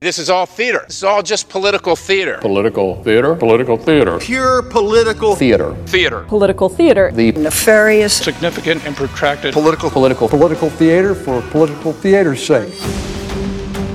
This 0.00 0.20
is 0.20 0.30
all 0.30 0.46
theater. 0.46 0.84
This 0.86 0.98
is 0.98 1.02
all 1.02 1.24
just 1.24 1.48
political 1.48 1.96
theater. 1.96 2.38
Political 2.40 3.02
theater. 3.02 3.34
Political 3.34 3.78
theater. 3.78 4.18
Pure 4.20 4.62
political 4.70 5.34
theater. 5.34 5.74
Theater. 5.86 6.22
Political 6.28 6.68
theater. 6.68 7.10
The 7.10 7.32
nefarious, 7.32 8.16
significant, 8.16 8.86
and 8.86 8.94
protracted 8.94 9.52
political 9.52 9.90
political 9.90 10.28
political 10.28 10.70
theater 10.70 11.16
for 11.16 11.42
political 11.50 11.92
theater's 11.92 12.46
sake. 12.46 12.72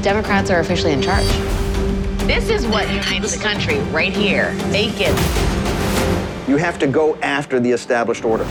Democrats 0.03 0.49
are 0.49 0.59
officially 0.59 0.91
in 0.91 1.01
charge. 1.01 1.25
This 2.27 2.49
is 2.49 2.67
what 2.67 2.89
unites 2.89 3.38
the 3.38 3.41
country 3.41 3.79
right 3.93 4.11
here. 4.13 4.54
Take 4.71 4.95
it. 4.99 5.17
You 6.49 6.57
have 6.57 6.77
to 6.79 6.88
go 6.88 7.15
after 7.21 7.61
the 7.61 7.71
established 7.71 8.25
order. 8.25 8.45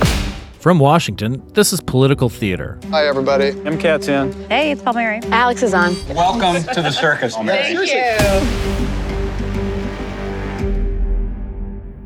From 0.62 0.78
Washington, 0.78 1.44
this 1.54 1.72
is 1.72 1.80
Political 1.80 2.28
Theater. 2.28 2.78
Hi, 2.90 3.04
everybody. 3.04 3.50
MCAT's 3.50 4.06
in. 4.06 4.30
Hey, 4.48 4.70
it's 4.70 4.80
Paul 4.80 4.92
Palmieri. 4.92 5.18
Alex 5.32 5.60
is 5.64 5.74
on. 5.74 5.96
Welcome 6.14 6.62
to 6.72 6.80
the 6.80 6.92
circus. 6.92 7.34
Thank 7.34 7.90
you. 7.90 8.86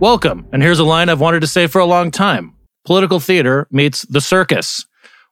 Welcome, 0.00 0.46
and 0.54 0.62
here's 0.62 0.78
a 0.78 0.84
line 0.84 1.10
I've 1.10 1.20
wanted 1.20 1.40
to 1.40 1.46
say 1.46 1.66
for 1.66 1.80
a 1.80 1.84
long 1.84 2.10
time. 2.10 2.54
Political 2.86 3.20
Theater 3.20 3.68
meets 3.70 4.06
The 4.06 4.22
Circus. 4.22 4.86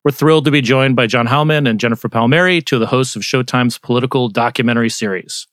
We're 0.05 0.11
thrilled 0.11 0.45
to 0.45 0.51
be 0.51 0.61
joined 0.61 0.95
by 0.95 1.07
John 1.07 1.27
Heilemann 1.27 1.67
and 1.67 1.81
Jennifer 1.81 2.11
Palmieri, 2.11 2.61
two 2.61 2.77
of 2.77 2.81
the 2.81 2.89
hosts 2.89 3.17
of 3.17 3.23
Showtime's 3.23 3.79
political 3.79 4.29
documentary 4.29 4.91
series. 4.91 5.47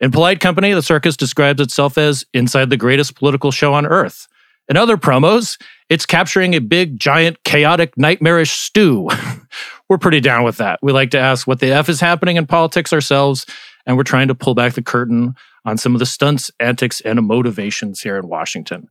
In 0.00 0.10
polite 0.10 0.40
company, 0.40 0.72
The 0.72 0.82
Circus 0.82 1.16
describes 1.16 1.60
itself 1.60 1.96
as 1.96 2.24
inside 2.34 2.70
the 2.70 2.76
greatest 2.76 3.14
political 3.14 3.52
show 3.52 3.74
on 3.74 3.86
earth. 3.86 4.26
In 4.68 4.76
other 4.76 4.96
promos, 4.96 5.60
it's 5.92 6.06
capturing 6.06 6.54
a 6.54 6.58
big, 6.58 6.98
giant, 6.98 7.44
chaotic, 7.44 7.98
nightmarish 7.98 8.50
stew. 8.50 9.10
we're 9.90 9.98
pretty 9.98 10.20
down 10.20 10.42
with 10.42 10.56
that. 10.56 10.78
We 10.80 10.90
like 10.90 11.10
to 11.10 11.18
ask 11.18 11.46
what 11.46 11.60
the 11.60 11.70
F 11.70 11.90
is 11.90 12.00
happening 12.00 12.38
in 12.38 12.46
politics 12.46 12.94
ourselves, 12.94 13.44
and 13.84 13.98
we're 13.98 14.02
trying 14.02 14.28
to 14.28 14.34
pull 14.34 14.54
back 14.54 14.72
the 14.72 14.80
curtain 14.80 15.34
on 15.66 15.76
some 15.76 15.94
of 15.94 15.98
the 15.98 16.06
stunts, 16.06 16.50
antics, 16.58 17.02
and 17.02 17.20
motivations 17.20 18.00
here 18.00 18.16
in 18.16 18.26
Washington. 18.26 18.88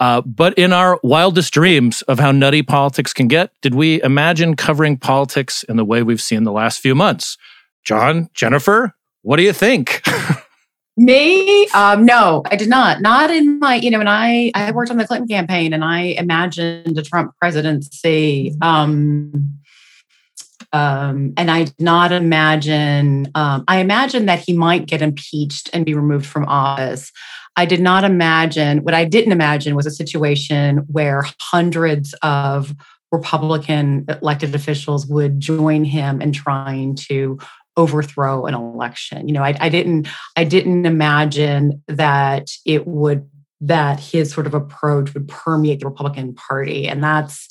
Uh, 0.00 0.22
but 0.22 0.54
in 0.54 0.72
our 0.72 0.98
wildest 1.02 1.52
dreams 1.52 2.00
of 2.02 2.18
how 2.18 2.32
nutty 2.32 2.62
politics 2.62 3.12
can 3.12 3.28
get, 3.28 3.52
did 3.60 3.74
we 3.74 4.02
imagine 4.02 4.56
covering 4.56 4.96
politics 4.96 5.62
in 5.64 5.76
the 5.76 5.84
way 5.84 6.02
we've 6.02 6.22
seen 6.22 6.44
the 6.44 6.52
last 6.52 6.80
few 6.80 6.94
months? 6.94 7.36
John, 7.84 8.30
Jennifer, 8.32 8.94
what 9.20 9.36
do 9.36 9.42
you 9.42 9.52
think? 9.52 10.00
Me? 10.96 11.66
Um, 11.68 12.04
no, 12.04 12.42
I 12.50 12.56
did 12.56 12.68
not. 12.68 13.00
Not 13.00 13.30
in 13.30 13.58
my, 13.58 13.76
you 13.76 13.90
know, 13.90 13.98
when 13.98 14.08
I 14.08 14.50
I 14.54 14.70
worked 14.72 14.90
on 14.90 14.98
the 14.98 15.06
Clinton 15.06 15.28
campaign 15.28 15.72
and 15.72 15.84
I 15.84 16.00
imagined 16.18 16.98
a 16.98 17.02
Trump 17.02 17.32
presidency. 17.40 18.54
Um, 18.60 19.60
um, 20.72 21.32
and 21.36 21.50
I 21.50 21.64
did 21.64 21.80
not 21.80 22.12
imagine, 22.12 23.28
um, 23.34 23.64
I 23.66 23.78
imagined 23.78 24.28
that 24.28 24.38
he 24.40 24.52
might 24.52 24.86
get 24.86 25.02
impeached 25.02 25.68
and 25.72 25.84
be 25.84 25.94
removed 25.94 26.26
from 26.26 26.44
office. 26.46 27.10
I 27.56 27.64
did 27.64 27.80
not 27.80 28.04
imagine, 28.04 28.84
what 28.84 28.94
I 28.94 29.04
didn't 29.04 29.32
imagine 29.32 29.74
was 29.74 29.86
a 29.86 29.90
situation 29.90 30.78
where 30.86 31.24
hundreds 31.40 32.14
of 32.22 32.72
Republican 33.10 34.06
elected 34.22 34.54
officials 34.54 35.06
would 35.06 35.40
join 35.40 35.82
him 35.82 36.22
in 36.22 36.32
trying 36.32 36.94
to 36.94 37.38
overthrow 37.80 38.44
an 38.44 38.54
election. 38.54 39.26
You 39.26 39.34
know, 39.34 39.42
I, 39.42 39.56
I 39.58 39.68
didn't 39.68 40.06
I 40.36 40.44
didn't 40.44 40.84
imagine 40.84 41.82
that 41.88 42.50
it 42.66 42.86
would 42.86 43.28
that 43.62 43.98
his 44.00 44.30
sort 44.30 44.46
of 44.46 44.54
approach 44.54 45.12
would 45.14 45.28
permeate 45.28 45.80
the 45.80 45.86
Republican 45.86 46.34
Party, 46.34 46.86
and 46.86 47.02
that's 47.02 47.48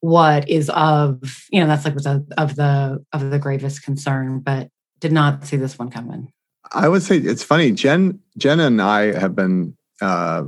what 0.00 0.48
is 0.48 0.70
of 0.70 1.46
you 1.50 1.60
know 1.60 1.66
that's 1.66 1.84
like 1.84 1.94
was 1.94 2.06
of, 2.06 2.26
of 2.36 2.56
the 2.56 3.04
of 3.12 3.30
the 3.30 3.38
gravest 3.38 3.82
concern. 3.82 4.40
But 4.40 4.68
did 5.00 5.12
not 5.12 5.46
see 5.46 5.56
this 5.56 5.78
one 5.78 5.90
coming. 5.90 6.30
I 6.72 6.88
would 6.88 7.02
say 7.02 7.16
it's 7.16 7.42
funny. 7.42 7.72
Jen 7.72 8.20
Jen 8.36 8.60
and 8.60 8.80
I 8.82 9.18
have 9.18 9.34
been. 9.34 9.76
Uh, 10.00 10.44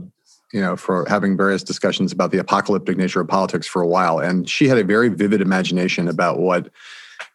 you 0.55 0.61
know, 0.61 0.77
for 0.77 1.07
having 1.09 1.35
various 1.35 1.63
discussions 1.63 2.13
about 2.13 2.31
the 2.31 2.37
apocalyptic 2.37 2.99
nature 2.99 3.23
of 3.23 3.29
politics 3.29 3.67
for 3.67 3.81
a 3.81 3.87
while. 3.87 4.19
And 4.19 4.47
she 4.48 4.69
had 4.69 4.77
a 4.77 4.85
very 4.85 5.09
vivid 5.09 5.41
imagination 5.41 6.09
about 6.09 6.41
what 6.41 6.69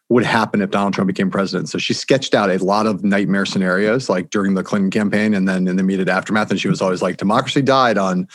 would 0.10 0.24
happen 0.24 0.62
if 0.62 0.72
Donald 0.72 0.94
Trump 0.94 1.08
became 1.08 1.30
president. 1.30 1.68
So 1.68 1.78
she 1.78 1.94
sketched 1.94 2.34
out 2.34 2.50
a 2.50 2.64
lot 2.64 2.88
of 2.88 3.04
nightmare 3.04 3.46
scenarios, 3.46 4.08
like 4.08 4.30
during 4.30 4.54
the 4.54 4.64
Clinton 4.64 4.90
campaign 4.90 5.34
and 5.34 5.48
then 5.50 5.68
in 5.68 5.76
the 5.76 5.82
immediate 5.82 6.08
aftermath. 6.08 6.50
And 6.50 6.60
she 6.60 6.70
was 6.70 6.82
always 6.82 7.02
like, 7.02 7.18
democracy 7.18 7.62
died 7.62 7.98
on 7.98 8.28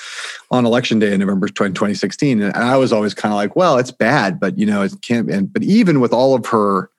on 0.50 0.66
election 0.66 0.98
day 0.98 1.14
in 1.14 1.20
November 1.20 1.48
2016. 1.48 2.42
And 2.42 2.54
I 2.54 2.76
was 2.76 2.92
always 2.92 3.14
kind 3.14 3.32
of 3.32 3.36
like, 3.36 3.56
well, 3.56 3.78
it's 3.78 3.90
bad, 3.90 4.38
but 4.38 4.58
you 4.58 4.66
know, 4.66 4.82
it 4.82 4.92
can't. 5.00 5.30
And, 5.30 5.50
but 5.50 5.62
even 5.62 6.00
with 6.00 6.12
all 6.12 6.34
of 6.34 6.44
her, 6.46 6.90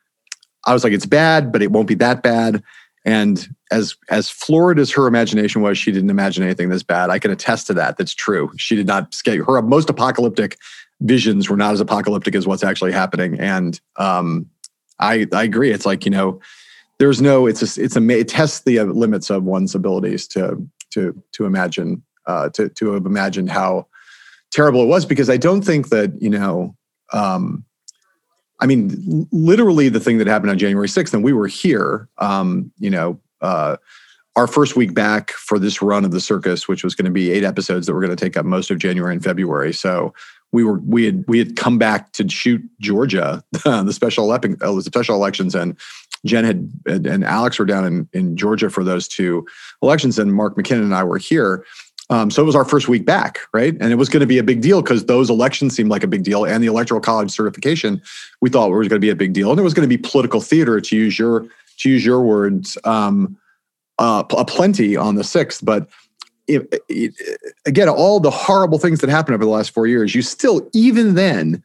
I 0.65 0.73
was 0.73 0.83
like, 0.83 0.93
it's 0.93 1.05
bad, 1.05 1.51
but 1.51 1.61
it 1.61 1.71
won't 1.71 1.87
be 1.87 1.95
that 1.95 2.23
bad. 2.23 2.63
And 3.05 3.47
as 3.69 3.95
as 4.09 4.29
florid 4.29 4.79
as 4.79 4.89
her 4.91 5.07
imagination 5.07 5.61
was, 5.61 5.77
she 5.77 5.91
didn't 5.91 6.09
imagine 6.09 6.43
anything 6.43 6.69
this 6.69 6.83
bad. 6.83 7.09
I 7.09 7.19
can 7.19 7.31
attest 7.31 7.67
to 7.67 7.73
that. 7.73 7.97
That's 7.97 8.13
true. 8.13 8.49
She 8.55 8.75
did 8.75 8.87
not 8.87 9.13
scale 9.13 9.43
her 9.43 9.61
most 9.61 9.89
apocalyptic 9.89 10.57
visions 11.01 11.49
were 11.49 11.57
not 11.57 11.73
as 11.73 11.81
apocalyptic 11.81 12.33
as 12.33 12.47
what's 12.47 12.63
actually 12.63 12.93
happening. 12.93 13.39
And 13.39 13.79
um, 13.97 14.49
I 15.03 15.27
I 15.33 15.43
agree. 15.43 15.71
It's 15.71 15.85
like 15.85 16.05
you 16.05 16.11
know, 16.11 16.39
there's 16.99 17.21
no. 17.21 17.45
It's 17.45 17.61
a 17.61 17.83
it's 17.83 17.95
a 17.95 18.09
it 18.09 18.27
tests 18.27 18.61
the 18.61 18.79
uh, 18.79 18.85
limits 18.85 19.29
of 19.29 19.43
one's 19.43 19.75
abilities 19.75 20.27
to 20.29 20.65
to 20.91 21.21
to 21.33 21.45
imagine 21.45 22.03
uh, 22.25 22.49
to 22.49 22.69
to 22.69 22.93
have 22.93 23.05
imagined 23.05 23.49
how 23.49 23.87
terrible 24.51 24.83
it 24.83 24.87
was 24.87 25.05
because 25.05 25.29
I 25.29 25.37
don't 25.37 25.61
think 25.61 25.89
that 25.89 26.21
you 26.21 26.29
know. 26.29 26.75
Um, 27.11 27.65
I 28.59 28.65
mean, 28.65 29.27
literally 29.31 29.89
the 29.89 29.99
thing 29.99 30.19
that 30.19 30.27
happened 30.27 30.51
on 30.51 30.57
January 30.57 30.87
6th, 30.87 31.13
and 31.13 31.21
we 31.21 31.33
were 31.33 31.47
here, 31.47 32.07
um, 32.19 32.71
you 32.79 32.89
know, 32.89 33.19
uh, 33.41 33.75
our 34.37 34.47
first 34.47 34.77
week 34.77 34.93
back 34.93 35.31
for 35.31 35.59
this 35.59 35.81
run 35.81 36.05
of 36.05 36.11
the 36.11 36.21
circus, 36.21 36.65
which 36.67 36.83
was 36.83 36.95
going 36.95 37.05
to 37.05 37.11
be 37.11 37.31
eight 37.31 37.43
episodes 37.43 37.85
that 37.85 37.93
were 37.93 37.99
going 37.99 38.15
to 38.15 38.23
take 38.25 38.37
up 38.37 38.45
most 38.45 38.71
of 38.71 38.77
January 38.79 39.13
and 39.13 39.23
February. 39.23 39.73
So 39.73 40.13
we 40.53 40.63
were 40.63 40.79
we 40.85 41.03
had 41.03 41.25
we 41.27 41.39
had 41.39 41.57
come 41.57 41.77
back 41.77 42.13
to 42.13 42.29
shoot 42.29 42.61
Georgia, 42.79 43.43
the 43.51 43.91
special 43.91 44.23
election, 44.23 44.55
uh, 44.61 44.71
the 44.71 44.83
special 44.83 45.15
elections, 45.15 45.55
and 45.55 45.77
Jen 46.25 46.45
had 46.45 46.71
and 46.85 47.25
Alex 47.25 47.59
were 47.59 47.65
down 47.65 47.85
in 47.85 48.07
in 48.13 48.37
Georgia 48.37 48.69
for 48.69 48.83
those 48.83 49.07
two 49.07 49.45
elections, 49.81 50.17
and 50.17 50.33
Mark 50.33 50.55
McKinnon 50.55 50.83
and 50.83 50.95
I 50.95 51.03
were 51.03 51.17
here. 51.17 51.65
Um, 52.09 52.29
so 52.29 52.43
it 52.43 52.45
was 52.45 52.55
our 52.55 52.65
first 52.65 52.87
week 52.87 53.05
back, 53.05 53.39
right? 53.53 53.75
And 53.79 53.91
it 53.91 53.95
was 53.95 54.09
going 54.09 54.21
to 54.21 54.27
be 54.27 54.37
a 54.37 54.43
big 54.43 54.61
deal 54.61 54.81
because 54.81 55.05
those 55.05 55.29
elections 55.29 55.75
seemed 55.75 55.89
like 55.89 56.03
a 56.03 56.07
big 56.07 56.23
deal, 56.23 56.45
and 56.45 56.63
the 56.63 56.67
electoral 56.67 57.01
college 57.01 57.31
certification 57.31 58.01
we 58.39 58.49
thought 58.49 58.69
was 58.69 58.87
going 58.87 59.01
to 59.01 59.05
be 59.05 59.09
a 59.09 59.15
big 59.15 59.33
deal, 59.33 59.49
and 59.49 59.59
it 59.59 59.63
was 59.63 59.73
going 59.73 59.89
to 59.89 59.97
be 59.97 59.97
political 59.97 60.39
theater 60.39 60.79
to 60.79 60.95
use 60.95 61.17
your 61.17 61.47
to 61.79 61.89
use 61.89 62.05
your 62.05 62.21
words, 62.21 62.77
um, 62.83 63.35
uh, 63.97 64.23
a 64.37 64.45
plenty 64.45 64.95
on 64.95 65.15
the 65.15 65.23
sixth, 65.23 65.65
but 65.65 65.89
it, 66.47 66.83
it, 66.89 67.13
again, 67.65 67.89
all 67.89 68.19
the 68.19 68.31
horrible 68.31 68.77
things 68.77 69.01
that 69.01 69.09
happened 69.09 69.35
over 69.35 69.45
the 69.45 69.51
last 69.51 69.71
four 69.71 69.87
years, 69.87 70.13
you 70.13 70.21
still, 70.21 70.69
even 70.73 71.15
then, 71.15 71.63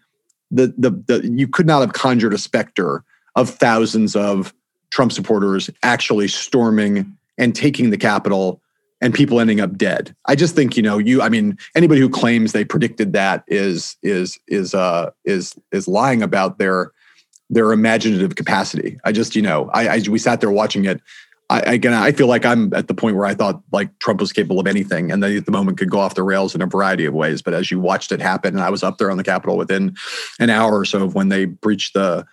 the, 0.51 0.73
the, 0.79 0.91
the 1.07 1.29
you 1.29 1.47
could 1.47 1.67
not 1.67 1.81
have 1.81 1.93
conjured 1.93 2.33
a 2.33 2.39
specter 2.39 3.05
of 3.37 3.51
thousands 3.51 4.17
of 4.17 4.55
Trump 4.91 5.13
supporters 5.13 5.69
actually 5.83 6.29
storming 6.29 7.17
and 7.37 7.55
taking 7.55 7.91
the 7.91 7.99
Capitol 7.99 8.61
and 9.01 9.15
people 9.15 9.41
ending 9.41 9.61
up 9.61 9.77
dead. 9.77 10.15
I 10.27 10.35
just 10.35 10.55
think, 10.55 10.77
you 10.77 10.83
know, 10.83 10.99
you 10.99 11.23
I 11.23 11.29
mean, 11.29 11.57
anybody 11.75 12.01
who 12.01 12.09
claims 12.09 12.53
they 12.53 12.65
predicted 12.65 13.13
that 13.13 13.45
is 13.47 13.97
is 14.03 14.39
is 14.49 14.75
uh 14.75 15.11
is 15.25 15.55
is 15.71 15.87
lying 15.87 16.23
about 16.23 16.59
their 16.59 16.93
their 17.51 17.73
imaginative 17.73 18.35
capacity. 18.35 18.99
I 19.05 19.13
just, 19.13 19.37
you 19.37 19.43
know, 19.43 19.71
I, 19.73 19.89
I 19.89 20.03
we 20.09 20.19
sat 20.19 20.41
there 20.41 20.51
watching 20.51 20.85
it 20.85 21.01
I, 21.51 21.61
again, 21.61 21.95
I 21.95 22.13
feel 22.13 22.27
like 22.27 22.45
I'm 22.45 22.75
at 22.75 22.89
the 22.89 22.95
point 22.95 23.17
where 23.17 23.25
I 23.25 23.35
thought 23.35 23.63
like 23.73 23.99
Trump 24.01 24.21
was 24.21 24.33
capable 24.33 24.61
of 24.61 24.67
anything, 24.67 25.11
and 25.11 25.23
then 25.23 25.37
at 25.37 25.47
the 25.47 25.53
moment 25.53 25.79
could 25.79 25.91
go 25.91 25.99
off 25.99 26.15
the 26.15 26.23
rails 26.23 26.55
in 26.55 26.61
a 26.61 26.67
variety 26.67 27.07
of 27.07 27.15
ways. 27.15 27.41
But 27.41 27.55
as 27.55 27.71
you 27.71 27.81
watched 27.81 28.13
it 28.13 28.21
happen, 28.21 28.55
and 28.55 28.63
I 28.63 28.71
was 28.71 28.83
up 28.83 28.99
there 28.99 29.11
on 29.11 29.17
the 29.17 29.25
Capitol 29.25 29.57
within 29.57 29.97
an 30.39 30.51
hour 30.51 30.79
or 30.79 30.85
so 30.85 31.05
of 31.05 31.15
when 31.15 31.31
they 31.31 31.47
breached 31.47 31.95
the 31.95 32.27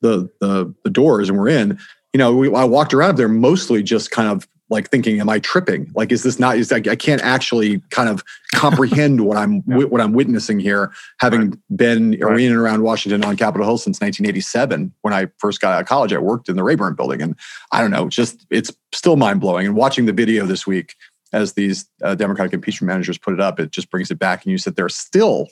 the 0.00 0.30
the, 0.40 0.72
the 0.84 0.90
doors 0.90 1.28
and 1.28 1.38
we're 1.38 1.48
in, 1.48 1.78
you 2.12 2.18
know, 2.18 2.34
we, 2.34 2.54
I 2.54 2.64
walked 2.64 2.94
around 2.94 3.16
there 3.16 3.28
mostly 3.28 3.82
just 3.82 4.10
kind 4.10 4.28
of 4.28 4.46
like 4.72 4.90
thinking, 4.90 5.20
am 5.20 5.28
I 5.28 5.38
tripping? 5.38 5.90
Like, 5.94 6.10
is 6.10 6.22
this 6.22 6.38
not? 6.38 6.56
Is 6.56 6.72
like 6.72 6.88
I 6.88 6.96
can't 6.96 7.22
actually 7.22 7.80
kind 7.90 8.08
of 8.08 8.24
comprehend 8.54 9.20
what 9.24 9.36
I'm 9.36 9.62
yeah. 9.68 9.84
what 9.84 10.00
I'm 10.00 10.12
witnessing 10.12 10.58
here, 10.58 10.90
having 11.20 11.50
right. 11.50 11.58
been 11.76 12.18
right. 12.20 12.40
in 12.40 12.50
and 12.50 12.60
around 12.60 12.82
Washington 12.82 13.24
on 13.24 13.36
Capitol 13.36 13.66
Hill 13.66 13.78
since 13.78 14.00
1987. 14.00 14.92
When 15.02 15.14
I 15.14 15.26
first 15.38 15.60
got 15.60 15.74
out 15.74 15.82
of 15.82 15.86
college, 15.86 16.12
I 16.12 16.18
worked 16.18 16.48
in 16.48 16.56
the 16.56 16.64
Rayburn 16.64 16.94
Building, 16.94 17.22
and 17.22 17.36
I 17.70 17.80
don't 17.80 17.90
know, 17.90 18.08
just 18.08 18.44
it's 18.50 18.72
still 18.92 19.16
mind 19.16 19.40
blowing. 19.40 19.66
And 19.66 19.76
watching 19.76 20.06
the 20.06 20.12
video 20.12 20.46
this 20.46 20.66
week 20.66 20.96
as 21.32 21.52
these 21.52 21.86
uh, 22.02 22.14
Democratic 22.14 22.52
impeachment 22.52 22.88
managers 22.88 23.18
put 23.18 23.34
it 23.34 23.40
up, 23.40 23.60
it 23.60 23.70
just 23.70 23.90
brings 23.90 24.10
it 24.10 24.18
back, 24.18 24.44
and 24.44 24.50
you 24.50 24.58
sit 24.58 24.74
there 24.74 24.88
still, 24.88 25.48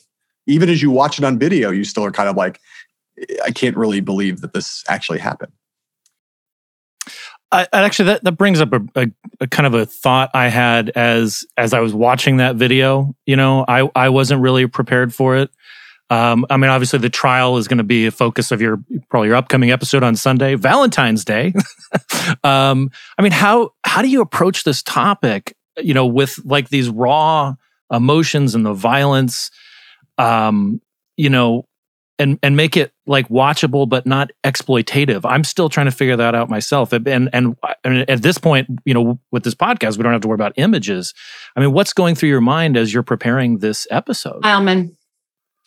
even 0.46 0.69
as 0.69 0.82
you 0.82 0.90
watch 0.90 1.19
it 1.19 1.25
on 1.25 1.38
video, 1.38 1.70
you 1.70 1.84
still 1.84 2.05
are 2.05 2.11
kind 2.11 2.28
of 2.28 2.37
like, 2.37 2.58
I 3.44 3.50
can't 3.50 3.76
really 3.76 4.00
believe 4.00 4.40
that 4.40 4.55
this 4.55 4.82
actually 4.88 5.19
happened. 5.19 5.52
I, 7.52 7.67
actually, 7.73 8.06
that, 8.06 8.25
that 8.25 8.32
brings 8.32 8.61
up 8.61 8.73
a, 8.73 8.81
a, 8.94 9.06
a, 9.41 9.47
kind 9.49 9.67
of 9.67 9.75
a 9.75 9.85
thought 9.85 10.31
I 10.35 10.49
had 10.49 10.91
as 10.91 11.44
as 11.56 11.75
I 11.75 11.81
was 11.81 11.93
watching 11.93 12.37
that 12.37 12.56
video. 12.56 13.14
You 13.26 13.37
know, 13.37 13.64
I 13.67 13.91
I 13.94 14.08
wasn't 14.08 14.41
really 14.41 14.67
prepared 14.67 15.12
for 15.14 15.37
it. 15.37 15.50
Um, 16.11 16.44
I 16.50 16.56
mean, 16.56 16.70
obviously, 16.70 16.99
the 16.99 17.11
trial 17.11 17.56
is 17.56 17.69
going 17.69 17.79
to 17.79 17.85
be 17.85 18.06
a 18.06 18.11
focus 18.11 18.50
of 18.50 18.61
your 18.61 18.79
probably 19.08 19.29
your 19.29 19.37
upcoming 19.37 19.70
episode 19.70 20.02
on 20.02 20.17
Sunday, 20.17 20.55
Valentine's 20.55 21.25
Day. 21.25 21.52
um, 22.44 22.91
I 23.19 23.23
mean, 23.23 23.32
how 23.32 23.70
how 23.85 24.03
do 24.03 24.08
you 24.08 24.20
approach 24.20 24.64
this 24.64 24.82
topic? 24.82 25.56
You 25.76 25.94
know, 25.94 26.06
with 26.06 26.38
like 26.44 26.69
these 26.69 26.88
raw 26.88 27.55
emotions 27.91 28.55
and 28.55 28.64
the 28.64 28.75
violence. 28.75 29.50
Um, 30.19 30.81
you 31.17 31.31
know, 31.31 31.67
and 32.20 32.38
and 32.43 32.56
make 32.56 32.76
it 32.76 32.93
like 33.06 33.28
watchable 33.28 33.88
but 33.88 34.06
not 34.06 34.31
exploitative. 34.44 35.22
I'm 35.25 35.43
still 35.43 35.69
trying 35.69 35.87
to 35.87 35.93
figure 35.93 36.17
that 36.17 36.34
out 36.34 36.49
myself. 36.49 36.93
And 36.93 37.08
and, 37.08 37.56
and 37.82 38.08
at 38.08 38.22
this 38.22 38.38
point, 38.38 38.69
you 38.84 38.94
know, 38.94 39.19
with 39.32 39.43
this 39.43 39.55
podcast, 39.55 39.96
we 39.96 40.05
don't 40.05 40.12
have 40.12 40.20
to 40.20 40.28
worry 40.28 40.37
about 40.37 40.52
images. 40.56 41.14
I 41.56 41.61
mean, 41.61 41.72
what's 41.72 41.93
going 41.93 42.14
through 42.14 42.28
your 42.28 42.40
mind 42.40 42.76
as 42.76 42.94
you're 42.94 43.02
preparing 43.02 43.58
this 43.58 43.87
episode? 43.90 44.44
Alman, 44.44 44.96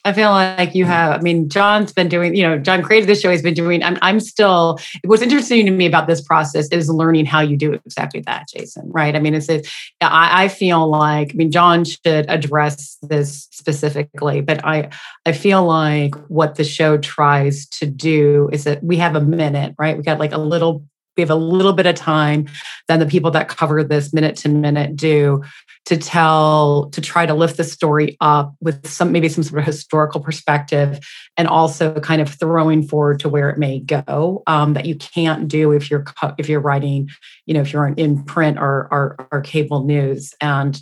I 0.06 0.12
feel 0.12 0.32
like 0.32 0.76
you 0.76 0.84
mm-hmm. 0.84 0.92
have, 0.92 1.20
I 1.20 1.22
mean, 1.22 1.48
John's 1.48 1.94
been 1.94 2.10
doing, 2.10 2.36
you 2.36 2.44
know, 2.44 2.58
John 2.58 2.84
created 2.84 3.08
this 3.08 3.22
show. 3.22 3.32
He's 3.32 3.42
been 3.42 3.54
doing, 3.54 3.82
I'm, 3.84 3.98
I'm 4.02 4.20
still, 4.20 4.78
what's 5.06 5.22
interesting 5.22 5.66
to 5.66 5.72
me 5.72 5.86
about 5.86 6.08
this 6.08 6.22
process 6.22 6.68
is 6.70 6.90
learning 6.90 7.26
how 7.26 7.40
you 7.40 7.56
do 7.56 7.74
exactly 7.74 8.20
that, 8.22 8.48
Jason, 8.50 8.84
right? 8.92 9.16
I 9.16 9.20
mean, 9.20 9.34
it's, 9.34 9.48
it, 9.48 9.68
I, 10.02 10.44
I 10.44 10.48
feel 10.50 10.90
like, 10.90 11.32
I 11.32 11.36
mean, 11.36 11.52
John 11.52 11.86
should 11.86 12.26
address 12.30 12.98
this 13.02 13.48
specifically, 13.52 14.42
but 14.42 14.64
I, 14.66 14.90
I 15.26 15.32
feel 15.32 15.64
like 15.64 16.16
what 16.28 16.56
the 16.56 16.66
show 16.66 16.98
tries 16.98 17.66
to 17.68 17.86
do 17.86 18.50
is 18.52 18.66
that 18.66 18.84
we 18.84 18.98
have 18.98 19.16
a 19.16 19.22
minute, 19.22 19.74
right? 19.78 19.96
We 19.96 20.04
got 20.04 20.20
like 20.20 20.34
a 20.34 20.38
little 20.38 20.86
we 21.16 21.22
have 21.22 21.30
a 21.30 21.36
little 21.36 21.74
bit 21.74 21.86
of 21.86 21.96
time 21.96 22.48
than 22.88 23.00
the 23.00 23.06
people 23.06 23.32
that 23.32 23.48
cover 23.48 23.84
this 23.84 24.14
minute 24.14 24.36
to 24.38 24.50
minute 24.50 24.96
do 24.96 25.44
to 25.86 25.98
tell 25.98 26.90
to 26.92 27.02
try 27.02 27.26
to 27.26 27.34
lift 27.34 27.58
the 27.58 27.64
story 27.64 28.16
up 28.22 28.56
with 28.62 28.88
some 28.88 29.12
maybe 29.12 29.28
some 29.28 29.44
sort 29.44 29.60
of 29.60 29.66
historical 29.66 30.22
perspective 30.22 31.00
and 31.36 31.48
also 31.48 32.00
kind 32.00 32.22
of 32.22 32.30
throwing 32.30 32.88
forward 32.88 33.20
to 33.20 33.30
where 33.30 33.50
it 33.50 33.58
may 33.58 33.80
go 33.80 34.44
um, 34.48 34.74
that 34.74 34.86
you 34.86 34.96
can't 34.96 35.48
do 35.48 35.72
if 35.72 35.92
you're 35.92 36.06
if 36.38 36.48
you're 36.48 36.60
writing 36.60 37.10
you 37.46 37.54
know 37.54 37.62
if 37.62 37.74
you're 37.74 37.88
in 37.88 38.24
print 38.24 38.58
or, 38.58 38.88
or 38.92 39.28
or 39.32 39.42
cable 39.42 39.84
news. 39.84 40.34
And 40.40 40.80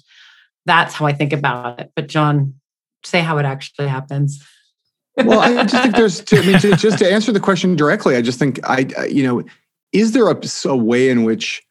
that's 0.66 0.94
how 0.94 1.06
i 1.06 1.14
think 1.14 1.34
about 1.34 1.80
it. 1.80 1.92
But 1.96 2.08
john 2.08 2.56
say 3.04 3.22
how 3.22 3.40
it 3.40 3.46
actually 3.46 3.88
happens. 3.88 4.46
Well 5.18 5.40
i 5.40 5.64
just 5.64 5.84
think 5.84 5.96
there's 5.96 6.24
i 6.32 6.46
mean 6.46 6.60
to, 6.60 6.76
just 6.76 7.00
to 7.00 7.12
answer 7.12 7.32
the 7.32 7.40
question 7.40 7.76
directly 7.76 8.16
i 8.16 8.22
just 8.22 8.40
think 8.40 8.60
i 8.64 8.88
you 9.10 9.24
know 9.24 9.44
is 9.94 10.14
there 10.14 10.30
a, 10.30 10.40
a 10.66 10.76
way 10.76 11.10
in 11.10 11.24
which 11.24 11.64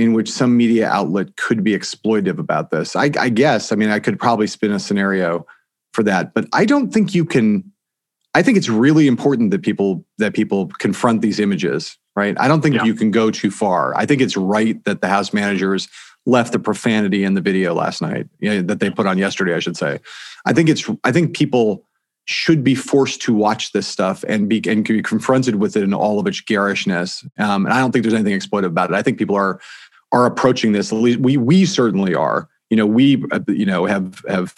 in 0.00 0.14
which 0.14 0.30
some 0.30 0.56
media 0.56 0.88
outlet 0.88 1.36
could 1.36 1.62
be 1.62 1.76
exploitive 1.76 2.38
about 2.38 2.70
this. 2.70 2.96
I, 2.96 3.10
I, 3.18 3.28
guess. 3.28 3.70
I 3.70 3.76
mean, 3.76 3.90
I 3.90 3.98
could 3.98 4.18
probably 4.18 4.46
spin 4.46 4.70
a 4.72 4.78
scenario 4.78 5.46
for 5.92 6.02
that, 6.04 6.32
but 6.32 6.46
I 6.54 6.64
don't 6.64 6.90
think 6.90 7.14
you 7.14 7.26
can. 7.26 7.70
I 8.34 8.42
think 8.42 8.56
it's 8.56 8.70
really 8.70 9.06
important 9.06 9.50
that 9.50 9.60
people 9.60 10.04
that 10.16 10.34
people 10.34 10.68
confront 10.78 11.20
these 11.20 11.38
images, 11.38 11.98
right? 12.16 12.34
I 12.40 12.48
don't 12.48 12.62
think 12.62 12.76
yeah. 12.76 12.84
you 12.84 12.94
can 12.94 13.10
go 13.10 13.30
too 13.30 13.50
far. 13.50 13.94
I 13.94 14.06
think 14.06 14.22
it's 14.22 14.36
right 14.36 14.82
that 14.84 15.02
the 15.02 15.08
House 15.08 15.34
managers 15.34 15.86
left 16.24 16.52
the 16.52 16.58
profanity 16.58 17.24
in 17.24 17.34
the 17.34 17.40
video 17.40 17.74
last 17.74 18.00
night 18.00 18.28
you 18.38 18.50
know, 18.50 18.62
that 18.62 18.80
they 18.80 18.88
put 18.88 19.06
on 19.06 19.18
yesterday. 19.18 19.54
I 19.54 19.58
should 19.58 19.76
say. 19.76 19.98
I 20.46 20.54
think 20.54 20.70
it's. 20.70 20.88
I 21.04 21.12
think 21.12 21.36
people 21.36 21.84
should 22.30 22.62
be 22.62 22.74
forced 22.74 23.20
to 23.22 23.34
watch 23.34 23.72
this 23.72 23.88
stuff 23.88 24.24
and 24.28 24.48
be 24.48 24.62
and 24.66 24.84
be 24.84 25.02
confronted 25.02 25.56
with 25.56 25.76
it 25.76 25.82
in 25.82 25.92
all 25.92 26.20
of 26.20 26.26
its 26.26 26.40
garishness. 26.40 27.26
Um, 27.38 27.66
and 27.66 27.72
I 27.74 27.80
don't 27.80 27.90
think 27.90 28.04
there's 28.04 28.14
anything 28.14 28.38
exploitive 28.38 28.66
about 28.66 28.90
it. 28.90 28.94
I 28.94 29.02
think 29.02 29.18
people 29.18 29.36
are 29.36 29.60
are 30.12 30.26
approaching 30.26 30.72
this. 30.72 30.92
At 30.92 30.98
least 30.98 31.18
we 31.18 31.36
we 31.36 31.66
certainly 31.66 32.14
are. 32.14 32.48
You 32.70 32.76
know, 32.76 32.86
we 32.86 33.24
uh, 33.32 33.40
you 33.48 33.66
know 33.66 33.84
have 33.86 34.22
have, 34.28 34.54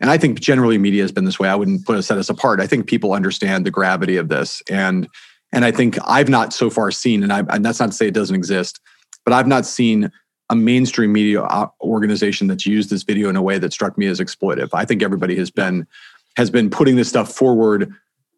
and 0.00 0.08
I 0.08 0.18
think 0.18 0.40
generally 0.40 0.78
media 0.78 1.02
has 1.02 1.10
been 1.10 1.24
this 1.24 1.38
way. 1.38 1.48
I 1.48 1.56
wouldn't 1.56 1.84
put 1.84 2.02
set 2.04 2.16
us 2.16 2.30
apart. 2.30 2.60
I 2.60 2.66
think 2.66 2.86
people 2.86 3.12
understand 3.12 3.66
the 3.66 3.72
gravity 3.72 4.16
of 4.16 4.28
this, 4.28 4.62
and 4.70 5.08
and 5.52 5.64
I 5.64 5.72
think 5.72 5.98
I've 6.06 6.28
not 6.28 6.52
so 6.52 6.70
far 6.70 6.92
seen, 6.92 7.24
and 7.24 7.32
I 7.32 7.40
and 7.50 7.64
that's 7.64 7.80
not 7.80 7.90
to 7.90 7.96
say 7.96 8.06
it 8.06 8.14
doesn't 8.14 8.36
exist, 8.36 8.80
but 9.24 9.34
I've 9.34 9.48
not 9.48 9.66
seen 9.66 10.12
a 10.48 10.54
mainstream 10.54 11.12
media 11.12 11.42
uh, 11.42 11.66
organization 11.80 12.46
that's 12.46 12.66
used 12.66 12.88
this 12.88 13.02
video 13.02 13.28
in 13.28 13.34
a 13.34 13.42
way 13.42 13.58
that 13.58 13.72
struck 13.72 13.98
me 13.98 14.06
as 14.06 14.20
exploitive. 14.20 14.68
I 14.72 14.84
think 14.84 15.02
everybody 15.02 15.34
has 15.36 15.50
been 15.50 15.88
has 16.36 16.50
been 16.50 16.70
putting 16.70 16.96
this 16.96 17.08
stuff 17.08 17.32
forward 17.32 17.92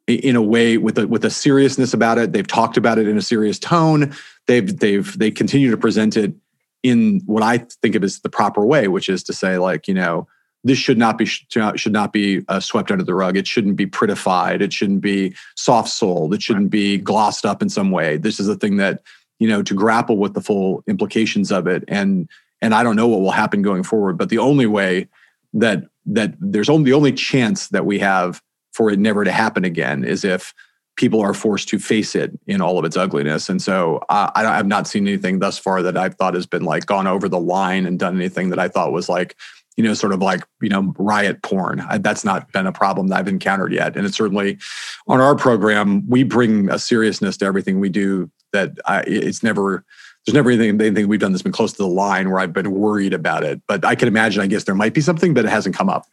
in 0.06 0.36
a 0.36 0.42
way 0.42 0.78
with 0.78 0.98
a 0.98 1.06
with 1.06 1.24
a 1.24 1.30
seriousness 1.30 1.92
about 1.92 2.18
it. 2.18 2.32
They've 2.32 2.46
talked 2.46 2.76
about 2.76 2.98
it 2.98 3.06
in 3.06 3.18
a 3.18 3.22
serious 3.22 3.58
tone. 3.58 4.14
They've 4.46 4.76
they've 4.78 5.18
they 5.18 5.30
continue 5.30 5.70
to 5.70 5.76
present 5.76 6.16
it 6.16 6.34
in 6.82 7.20
what 7.26 7.42
I 7.42 7.58
think 7.82 7.94
of 7.94 8.04
as 8.04 8.20
the 8.20 8.28
proper 8.28 8.64
way, 8.64 8.88
which 8.88 9.08
is 9.08 9.22
to 9.24 9.32
say, 9.32 9.58
like, 9.58 9.88
you 9.88 9.94
know, 9.94 10.26
this 10.64 10.78
should 10.78 10.98
not 10.98 11.18
be 11.18 11.26
should 11.26 11.92
not 11.92 12.12
be 12.12 12.44
uh, 12.48 12.60
swept 12.60 12.90
under 12.90 13.04
the 13.04 13.14
rug. 13.14 13.36
It 13.36 13.46
shouldn't 13.46 13.76
be 13.76 13.86
prettified. 13.86 14.62
It 14.62 14.72
shouldn't 14.72 15.00
be 15.00 15.34
soft 15.56 15.88
souled. 15.88 16.34
It 16.34 16.42
shouldn't 16.42 16.70
be 16.70 16.98
glossed 16.98 17.44
up 17.44 17.62
in 17.62 17.68
some 17.68 17.90
way. 17.90 18.16
This 18.16 18.40
is 18.40 18.48
a 18.48 18.56
thing 18.56 18.76
that 18.78 19.02
you 19.38 19.48
know 19.48 19.62
to 19.62 19.74
grapple 19.74 20.16
with 20.16 20.34
the 20.34 20.40
full 20.40 20.82
implications 20.86 21.52
of 21.52 21.66
it. 21.66 21.84
And 21.86 22.28
and 22.60 22.74
I 22.74 22.82
don't 22.82 22.96
know 22.96 23.08
what 23.08 23.20
will 23.20 23.30
happen 23.30 23.62
going 23.62 23.82
forward. 23.82 24.18
But 24.18 24.30
the 24.30 24.38
only 24.38 24.66
way 24.66 25.08
that 25.54 25.84
that 26.08 26.34
there's 26.40 26.68
only 26.68 26.90
the 26.90 26.96
only 26.96 27.12
chance 27.12 27.68
that 27.68 27.86
we 27.86 27.98
have 27.98 28.42
for 28.72 28.90
it 28.90 28.98
never 28.98 29.24
to 29.24 29.32
happen 29.32 29.64
again 29.64 30.04
is 30.04 30.24
if 30.24 30.54
people 30.96 31.20
are 31.20 31.32
forced 31.32 31.68
to 31.68 31.78
face 31.78 32.16
it 32.16 32.38
in 32.46 32.60
all 32.60 32.78
of 32.78 32.84
its 32.84 32.96
ugliness. 32.96 33.48
And 33.48 33.62
so 33.62 33.98
uh, 34.08 34.30
I, 34.34 34.56
have 34.56 34.66
not 34.66 34.88
seen 34.88 35.06
anything 35.06 35.38
thus 35.38 35.56
far 35.56 35.80
that 35.82 35.96
I've 35.96 36.16
thought 36.16 36.34
has 36.34 36.46
been 36.46 36.64
like 36.64 36.86
gone 36.86 37.06
over 37.06 37.28
the 37.28 37.38
line 37.38 37.86
and 37.86 37.98
done 37.98 38.16
anything 38.16 38.50
that 38.50 38.58
I 38.58 38.66
thought 38.66 38.92
was 38.92 39.08
like, 39.08 39.36
you 39.76 39.84
know, 39.84 39.94
sort 39.94 40.12
of 40.12 40.20
like, 40.20 40.44
you 40.60 40.68
know, 40.68 40.92
riot 40.98 41.40
porn. 41.42 41.80
I, 41.88 41.98
that's 41.98 42.24
not 42.24 42.50
been 42.50 42.66
a 42.66 42.72
problem 42.72 43.08
that 43.08 43.20
I've 43.20 43.28
encountered 43.28 43.72
yet. 43.72 43.96
And 43.96 44.04
it's 44.04 44.16
certainly 44.16 44.58
on 45.06 45.20
our 45.20 45.36
program, 45.36 46.08
we 46.08 46.24
bring 46.24 46.68
a 46.68 46.80
seriousness 46.80 47.36
to 47.38 47.44
everything 47.44 47.78
we 47.78 47.88
do 47.88 48.28
that 48.52 48.72
I, 48.84 49.04
it's 49.06 49.44
never, 49.44 49.84
there's 50.28 50.34
never 50.34 50.50
anything, 50.50 50.80
anything 50.80 51.08
we've 51.08 51.20
done 51.20 51.32
that's 51.32 51.42
been 51.42 51.52
close 51.52 51.72
to 51.72 51.78
the 51.78 51.88
line 51.88 52.30
where 52.30 52.38
I've 52.38 52.52
been 52.52 52.70
worried 52.70 53.14
about 53.14 53.44
it. 53.44 53.62
But 53.66 53.82
I 53.84 53.94
can 53.94 54.08
imagine, 54.08 54.42
I 54.42 54.46
guess 54.46 54.64
there 54.64 54.74
might 54.74 54.92
be 54.92 55.00
something, 55.00 55.32
but 55.32 55.46
it 55.46 55.48
hasn't 55.48 55.74
come 55.74 55.88
up. 55.88 56.06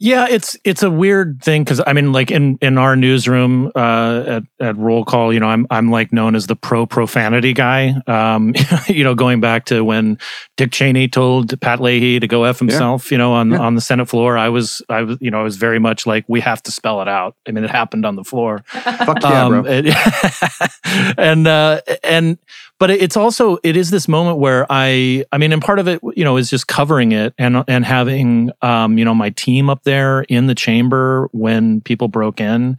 Yeah, 0.00 0.28
it's 0.30 0.56
it's 0.62 0.84
a 0.84 0.90
weird 0.90 1.42
thing 1.42 1.64
because 1.64 1.80
I 1.84 1.92
mean, 1.92 2.12
like 2.12 2.30
in 2.30 2.56
in 2.60 2.78
our 2.78 2.94
newsroom 2.94 3.72
uh, 3.74 4.22
at 4.28 4.42
at 4.60 4.76
roll 4.76 5.04
call, 5.04 5.32
you 5.32 5.40
know, 5.40 5.48
I'm 5.48 5.66
I'm 5.70 5.90
like 5.90 6.12
known 6.12 6.36
as 6.36 6.46
the 6.46 6.54
pro 6.54 6.86
profanity 6.86 7.52
guy. 7.52 7.94
Um, 8.06 8.54
you 8.86 9.02
know, 9.02 9.16
going 9.16 9.40
back 9.40 9.64
to 9.66 9.84
when 9.84 10.18
Dick 10.56 10.70
Cheney 10.70 11.08
told 11.08 11.60
Pat 11.60 11.80
Leahy 11.80 12.20
to 12.20 12.28
go 12.28 12.44
f 12.44 12.60
himself, 12.60 13.10
yeah. 13.10 13.14
you 13.14 13.18
know, 13.18 13.32
on 13.32 13.50
yeah. 13.50 13.58
on 13.58 13.74
the 13.74 13.80
Senate 13.80 14.06
floor, 14.06 14.38
I 14.38 14.50
was 14.50 14.82
I 14.88 15.02
was 15.02 15.18
you 15.20 15.32
know 15.32 15.40
I 15.40 15.42
was 15.42 15.56
very 15.56 15.80
much 15.80 16.06
like 16.06 16.24
we 16.28 16.38
have 16.42 16.62
to 16.62 16.70
spell 16.70 17.02
it 17.02 17.08
out. 17.08 17.34
I 17.48 17.50
mean, 17.50 17.64
it 17.64 17.70
happened 17.70 18.06
on 18.06 18.14
the 18.14 18.24
floor. 18.24 18.62
Fuck 18.68 19.22
yeah, 19.22 19.44
um, 19.46 19.62
bro. 19.62 19.82
And 21.18 21.46
uh, 21.48 21.80
and 22.04 22.38
but 22.78 22.90
it's 22.90 23.16
also 23.16 23.58
it 23.62 23.76
is 23.76 23.90
this 23.90 24.08
moment 24.08 24.38
where 24.38 24.66
I 24.70 25.24
I 25.32 25.38
mean, 25.38 25.52
and 25.52 25.62
part 25.62 25.78
of 25.78 25.88
it, 25.88 26.00
you 26.14 26.24
know, 26.24 26.36
is 26.36 26.50
just 26.50 26.68
covering 26.68 27.12
it 27.12 27.34
and 27.38 27.64
and 27.66 27.84
having 27.84 28.50
um, 28.62 28.98
you 28.98 29.04
know 29.04 29.14
my 29.14 29.30
team 29.30 29.68
up 29.70 29.82
there 29.84 30.22
in 30.22 30.46
the 30.46 30.54
chamber 30.54 31.28
when 31.32 31.80
people 31.80 32.08
broke 32.08 32.40
in 32.40 32.76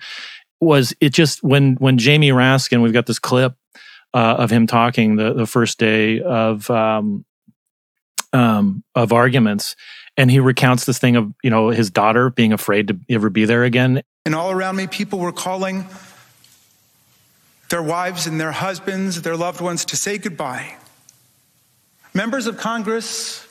was 0.62 0.94
it 1.00 1.14
just 1.14 1.44
when 1.44 1.76
when 1.76 1.98
Jamie 1.98 2.32
Raskin, 2.32 2.82
we've 2.82 2.94
got 2.94 3.06
this 3.06 3.20
clip 3.20 3.56
uh, 4.14 4.36
of 4.38 4.52
him 4.52 4.68
talking 4.68 5.16
the 5.16 5.34
the 5.34 5.46
first 5.46 5.80
day 5.80 6.22
of 6.22 6.70
um, 6.70 7.26
um, 8.34 8.84
of 8.96 9.14
arguments, 9.14 9.76
and 10.18 10.30
he 10.30 10.40
recounts 10.40 10.86
this 10.86 11.00
thing 11.00 11.16
of 11.16 11.34
you 11.44 11.50
know 11.50 11.70
his 11.70 11.90
daughter 11.90 12.30
being 12.30 12.54
afraid 12.54 12.90
to 12.90 13.00
ever 13.10 13.30
be 13.30 13.46
there 13.46 13.64
again. 13.64 14.02
And 14.26 14.36
all 14.36 14.52
around 14.52 14.76
me, 14.76 14.88
people 14.88 15.20
were 15.20 15.32
calling 15.32 15.86
their 17.70 17.84
wives 17.84 18.28
and 18.28 18.40
their 18.40 18.52
husbands, 18.52 19.22
their 19.22 19.38
loved 19.38 19.62
ones 19.62 19.86
to 19.86 19.96
say 19.96 20.18
goodbye. 20.18 20.76
Members 22.14 22.48
of 22.48 22.58
Congress, 22.58 23.48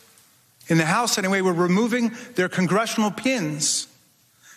in 0.66 0.78
the 0.78 0.84
House 0.84 1.16
anyway, 1.16 1.40
were 1.40 1.52
removing 1.52 2.12
their 2.34 2.48
congressional 2.48 3.10
pins 3.10 3.86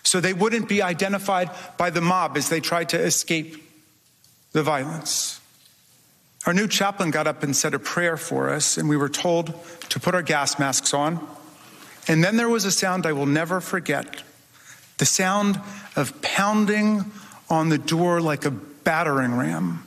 so 0.04 0.20
they 0.20 0.34
wouldn't 0.34 0.68
be 0.68 0.82
identified 0.82 1.52
by 1.78 1.90
the 1.90 2.02
mob 2.02 2.36
as 2.36 2.50
they 2.50 2.60
tried 2.60 2.90
to 2.90 3.00
escape 3.00 3.64
the 4.52 4.64
violence. 4.64 5.40
Our 6.48 6.54
new 6.54 6.68
chaplain 6.68 7.12
got 7.12 7.28
up 7.28 7.44
and 7.44 7.56
said 7.56 7.76
a 7.76 7.80
prayer 7.80 8.18
for 8.18 8.50
us, 8.50 8.78
and 8.78 8.90
we 8.90 8.98
were 8.98 9.10
told 9.10 9.54
to 9.90 10.00
put 10.00 10.16
our 10.16 10.24
gas 10.24 10.58
masks 10.58 10.94
on. 10.94 11.26
And 12.08 12.24
then 12.24 12.36
there 12.36 12.50
was 12.50 12.66
a 12.66 12.72
sound 12.72 13.06
I 13.06 13.14
will 13.14 13.28
never 13.28 13.62
forget 13.62 14.24
the 14.98 15.06
sound 15.06 15.60
of 15.96 16.20
pounding 16.22 17.06
on 17.50 17.70
the 17.70 17.78
door 17.78 18.22
like 18.22 18.46
a 18.46 18.54
battering 18.84 19.36
ram. 19.36 19.86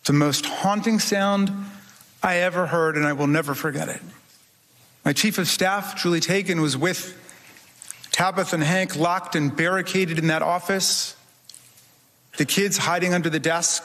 It's 0.00 0.08
The 0.08 0.14
most 0.14 0.46
haunting 0.46 0.98
sound 0.98 1.50
I 2.22 2.36
ever 2.38 2.66
heard, 2.66 2.96
and 2.96 3.06
I 3.06 3.12
will 3.12 3.26
never 3.26 3.54
forget 3.54 3.88
it. 3.88 4.00
My 5.04 5.12
chief 5.12 5.38
of 5.38 5.48
staff, 5.48 6.00
Julie 6.02 6.20
Tagen, 6.20 6.60
was 6.62 6.76
with 6.76 7.20
Tabitha 8.10 8.56
and 8.56 8.64
Hank 8.64 8.96
locked 8.96 9.34
and 9.34 9.54
barricaded 9.54 10.18
in 10.18 10.28
that 10.28 10.40
office. 10.42 11.16
The 12.36 12.44
kids 12.44 12.78
hiding 12.78 13.12
under 13.12 13.28
the 13.28 13.38
desk, 13.40 13.84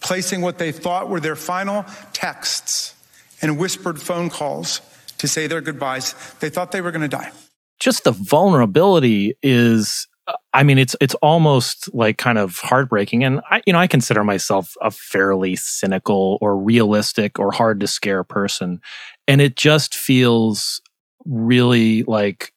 placing 0.00 0.42
what 0.42 0.58
they 0.58 0.72
thought 0.72 1.08
were 1.08 1.20
their 1.20 1.36
final 1.36 1.84
texts 2.12 2.94
and 3.40 3.58
whispered 3.58 4.00
phone 4.00 4.28
calls 4.28 4.80
to 5.18 5.28
say 5.28 5.46
their 5.46 5.60
goodbyes. 5.60 6.14
They 6.40 6.50
thought 6.50 6.72
they 6.72 6.80
were 6.80 6.90
going 6.90 7.02
to 7.02 7.08
die. 7.08 7.32
just 7.78 8.04
the 8.04 8.12
vulnerability 8.12 9.34
is 9.42 10.06
I 10.52 10.62
mean, 10.62 10.78
it's 10.78 10.94
it's 11.00 11.14
almost 11.16 11.92
like 11.94 12.18
kind 12.18 12.38
of 12.38 12.58
heartbreaking. 12.58 13.24
And 13.24 13.40
I, 13.50 13.62
you 13.66 13.72
know, 13.72 13.78
I 13.78 13.86
consider 13.86 14.22
myself 14.22 14.74
a 14.80 14.90
fairly 14.90 15.56
cynical 15.56 16.38
or 16.40 16.56
realistic 16.56 17.38
or 17.38 17.50
hard 17.50 17.80
to 17.80 17.86
scare 17.86 18.22
person, 18.24 18.80
and 19.26 19.40
it 19.40 19.56
just 19.56 19.94
feels 19.94 20.80
really 21.24 22.02
like 22.04 22.52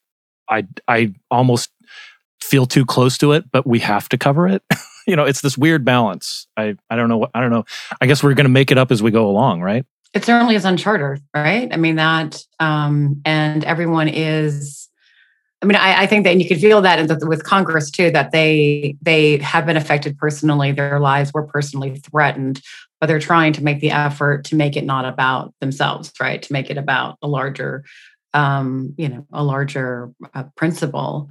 I 0.48 0.66
I 0.86 1.14
almost 1.30 1.70
feel 2.40 2.66
too 2.66 2.84
close 2.84 3.18
to 3.18 3.32
it, 3.32 3.50
but 3.50 3.66
we 3.66 3.80
have 3.80 4.08
to 4.10 4.18
cover 4.18 4.46
it. 4.46 4.62
you 5.06 5.16
know, 5.16 5.24
it's 5.24 5.40
this 5.40 5.58
weird 5.58 5.84
balance. 5.84 6.46
I 6.56 6.76
I 6.90 6.96
don't 6.96 7.08
know. 7.08 7.26
I 7.34 7.40
don't 7.40 7.50
know. 7.50 7.64
I 8.00 8.06
guess 8.06 8.22
we're 8.22 8.34
going 8.34 8.44
to 8.44 8.50
make 8.50 8.70
it 8.70 8.78
up 8.78 8.92
as 8.92 9.02
we 9.02 9.10
go 9.10 9.28
along, 9.28 9.62
right? 9.62 9.84
It 10.14 10.24
certainly 10.24 10.54
is 10.54 10.64
uncharted, 10.64 11.22
right? 11.34 11.68
I 11.70 11.76
mean 11.76 11.96
that, 11.96 12.42
um, 12.60 13.20
and 13.24 13.64
everyone 13.64 14.08
is 14.08 14.85
I 15.62 15.66
mean, 15.66 15.76
I, 15.76 16.02
I, 16.02 16.06
think 16.06 16.24
that 16.24 16.38
you 16.38 16.46
could 16.46 16.60
feel 16.60 16.82
that 16.82 17.08
with 17.26 17.44
Congress 17.44 17.90
too, 17.90 18.10
that 18.10 18.30
they 18.30 18.94
they 19.00 19.38
have 19.38 19.64
been 19.64 19.76
affected 19.76 20.18
personally. 20.18 20.72
Their 20.72 21.00
lives 21.00 21.32
were 21.32 21.46
personally 21.46 21.98
threatened, 21.98 22.60
but 23.00 23.06
they're 23.06 23.18
trying 23.18 23.54
to 23.54 23.64
make 23.64 23.80
the 23.80 23.90
effort 23.90 24.44
to 24.46 24.56
make 24.56 24.76
it 24.76 24.84
not 24.84 25.06
about 25.06 25.54
themselves, 25.60 26.12
right? 26.20 26.42
To 26.42 26.52
make 26.52 26.68
it 26.68 26.76
about 26.76 27.16
a 27.22 27.26
larger, 27.26 27.84
um, 28.34 28.94
you 28.98 29.08
know, 29.08 29.26
a 29.32 29.42
larger 29.42 30.10
uh, 30.34 30.44
principle. 30.56 31.30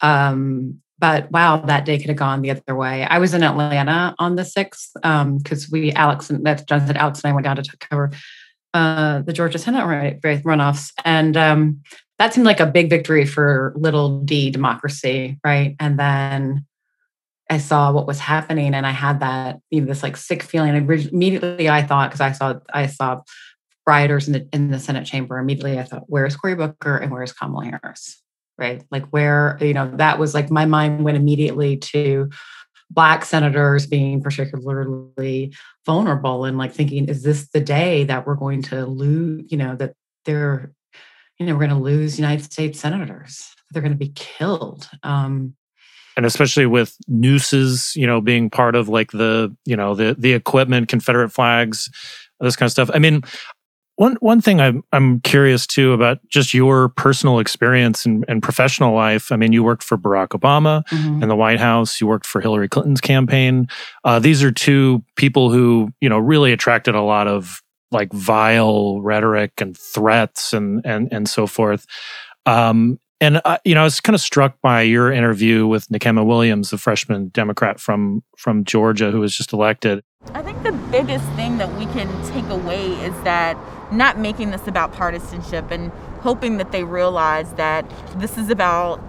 Um, 0.00 0.80
but 0.98 1.30
wow, 1.30 1.58
that 1.58 1.84
day 1.84 1.98
could 1.98 2.08
have 2.10 2.18
gone 2.18 2.42
the 2.42 2.50
other 2.50 2.74
way. 2.74 3.04
I 3.04 3.18
was 3.18 3.34
in 3.34 3.42
Atlanta 3.42 4.14
on 4.18 4.34
the 4.34 4.44
sixth 4.44 4.90
because 4.94 5.64
um, 5.64 5.70
we 5.72 5.92
Alex 5.92 6.28
and 6.28 6.44
that's 6.44 6.64
Jonathan 6.64 6.96
Alex 6.96 7.22
and 7.22 7.30
I 7.30 7.34
went 7.34 7.44
down 7.44 7.56
to 7.56 7.76
cover 7.78 8.10
uh, 8.74 9.20
the 9.22 9.32
Georgia 9.32 9.58
Senate 9.58 9.84
runoffs, 9.84 10.92
and 11.04 11.36
um, 11.36 11.80
that 12.20 12.34
seemed 12.34 12.44
like 12.44 12.60
a 12.60 12.66
big 12.66 12.90
victory 12.90 13.24
for 13.24 13.72
little 13.76 14.20
d 14.20 14.50
democracy, 14.50 15.38
right? 15.42 15.74
And 15.80 15.98
then 15.98 16.66
I 17.48 17.56
saw 17.56 17.90
what 17.92 18.06
was 18.06 18.18
happening, 18.18 18.74
and 18.74 18.86
I 18.86 18.90
had 18.90 19.20
that 19.20 19.58
you 19.70 19.80
know 19.80 19.86
this 19.86 20.02
like 20.02 20.18
sick 20.18 20.42
feeling. 20.42 20.76
Immediately, 20.76 21.70
I 21.70 21.82
thought 21.82 22.10
because 22.10 22.20
I 22.20 22.32
saw 22.32 22.60
I 22.74 22.88
saw 22.88 23.22
rioters 23.86 24.26
in 24.26 24.34
the 24.34 24.46
in 24.52 24.70
the 24.70 24.78
Senate 24.78 25.06
chamber. 25.06 25.38
Immediately, 25.38 25.78
I 25.78 25.84
thought, 25.84 26.04
where's 26.08 26.36
Cory 26.36 26.54
Booker 26.54 26.98
and 26.98 27.10
where's 27.10 27.32
Kamala 27.32 27.78
Harris? 27.82 28.22
Right? 28.58 28.84
Like 28.90 29.06
where 29.06 29.56
you 29.62 29.72
know 29.72 29.90
that 29.96 30.18
was 30.18 30.34
like 30.34 30.50
my 30.50 30.66
mind 30.66 31.02
went 31.02 31.16
immediately 31.16 31.78
to 31.78 32.28
black 32.90 33.24
senators 33.24 33.86
being 33.86 34.20
particularly 34.20 35.54
vulnerable 35.86 36.44
and 36.44 36.58
like 36.58 36.74
thinking 36.74 37.08
is 37.08 37.22
this 37.22 37.48
the 37.54 37.60
day 37.60 38.04
that 38.04 38.26
we're 38.26 38.34
going 38.34 38.60
to 38.60 38.84
lose 38.84 39.44
you 39.48 39.56
know 39.56 39.76
that 39.76 39.94
they're 40.24 40.72
you 41.40 41.46
know, 41.46 41.54
we're 41.54 41.66
going 41.66 41.70
to 41.70 41.76
lose 41.76 42.18
United 42.18 42.44
States 42.44 42.78
senators. 42.78 43.54
They're 43.70 43.82
going 43.82 43.92
to 43.92 43.98
be 43.98 44.12
killed. 44.14 44.88
Um, 45.02 45.54
and 46.16 46.26
especially 46.26 46.66
with 46.66 46.96
nooses, 47.08 47.92
you 47.96 48.06
know, 48.06 48.20
being 48.20 48.50
part 48.50 48.74
of 48.74 48.90
like 48.90 49.10
the, 49.12 49.56
you 49.64 49.74
know, 49.74 49.94
the 49.94 50.14
the 50.18 50.34
equipment, 50.34 50.88
Confederate 50.88 51.30
flags, 51.30 51.88
this 52.40 52.56
kind 52.56 52.66
of 52.66 52.72
stuff. 52.72 52.90
I 52.92 52.98
mean, 52.98 53.22
one 53.96 54.16
one 54.20 54.42
thing 54.42 54.60
I'm 54.60 54.82
I'm 54.92 55.20
curious 55.20 55.66
too 55.66 55.94
about 55.94 56.18
just 56.28 56.52
your 56.52 56.90
personal 56.90 57.38
experience 57.38 58.04
and, 58.04 58.22
and 58.28 58.42
professional 58.42 58.94
life. 58.94 59.32
I 59.32 59.36
mean, 59.36 59.52
you 59.52 59.64
worked 59.64 59.82
for 59.82 59.96
Barack 59.96 60.28
Obama 60.28 60.82
mm-hmm. 60.88 61.22
in 61.22 61.28
the 61.30 61.36
White 61.36 61.60
House. 61.60 62.02
You 62.02 62.06
worked 62.06 62.26
for 62.26 62.42
Hillary 62.42 62.68
Clinton's 62.68 63.00
campaign. 63.00 63.68
Uh, 64.04 64.18
these 64.18 64.42
are 64.42 64.52
two 64.52 65.02
people 65.16 65.50
who 65.50 65.90
you 66.02 66.08
know 66.10 66.18
really 66.18 66.52
attracted 66.52 66.94
a 66.94 67.02
lot 67.02 67.28
of 67.28 67.62
like 67.90 68.12
vile 68.12 69.00
rhetoric 69.00 69.60
and 69.60 69.76
threats 69.76 70.52
and 70.52 70.82
and 70.84 71.08
and 71.12 71.28
so 71.28 71.46
forth. 71.46 71.86
Um, 72.46 72.98
and 73.20 73.40
uh, 73.44 73.58
you 73.64 73.74
know, 73.74 73.82
I 73.82 73.84
was 73.84 74.00
kind 74.00 74.14
of 74.14 74.20
struck 74.20 74.60
by 74.62 74.82
your 74.82 75.12
interview 75.12 75.66
with 75.66 75.88
Nikema 75.88 76.24
Williams, 76.24 76.70
the 76.70 76.78
freshman 76.78 77.28
Democrat 77.28 77.78
from 77.78 78.22
from 78.36 78.64
Georgia 78.64 79.10
who 79.10 79.20
was 79.20 79.36
just 79.36 79.52
elected. 79.52 80.02
I 80.34 80.42
think 80.42 80.62
the 80.62 80.72
biggest 80.72 81.26
thing 81.30 81.58
that 81.58 81.72
we 81.78 81.86
can 81.86 82.08
take 82.30 82.48
away 82.50 82.92
is 83.04 83.14
that 83.22 83.56
not 83.92 84.18
making 84.18 84.50
this 84.50 84.66
about 84.66 84.92
partisanship 84.92 85.70
and 85.70 85.90
hoping 86.20 86.58
that 86.58 86.72
they 86.72 86.84
realize 86.84 87.52
that 87.54 87.90
this 88.16 88.38
is 88.38 88.50
about 88.50 89.00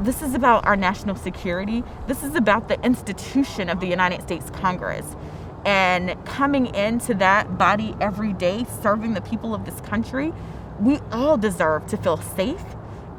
this 0.00 0.22
is 0.22 0.34
about 0.34 0.64
our 0.64 0.76
national 0.76 1.16
security. 1.16 1.82
This 2.06 2.22
is 2.22 2.34
about 2.34 2.68
the 2.68 2.80
institution 2.84 3.68
of 3.68 3.80
the 3.80 3.86
United 3.86 4.22
States 4.22 4.50
Congress 4.50 5.16
and 5.64 6.24
coming 6.24 6.74
into 6.74 7.14
that 7.14 7.58
body 7.58 7.94
every 8.00 8.32
day, 8.32 8.64
serving 8.82 9.14
the 9.14 9.20
people 9.20 9.54
of 9.54 9.64
this 9.64 9.80
country, 9.80 10.32
we 10.80 10.98
all 11.10 11.36
deserve 11.36 11.86
to 11.88 11.96
feel 11.96 12.16
safe. 12.16 12.64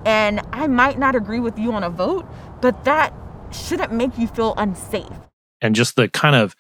And 0.06 0.42
I 0.54 0.68
might 0.68 0.98
not 0.98 1.16
agree 1.16 1.40
with 1.40 1.60
you 1.60 1.74
on 1.74 1.84
a 1.84 1.90
vote, 1.90 2.26
but 2.62 2.86
that 2.86 3.14
shouldn't 3.52 3.92
make 3.92 4.18
you 4.18 4.28
feel 4.28 4.54
unsafe. 4.58 5.06
And 5.62 5.76
just 5.76 5.96
the 5.96 6.08
kind 6.08 6.36
of 6.36 6.56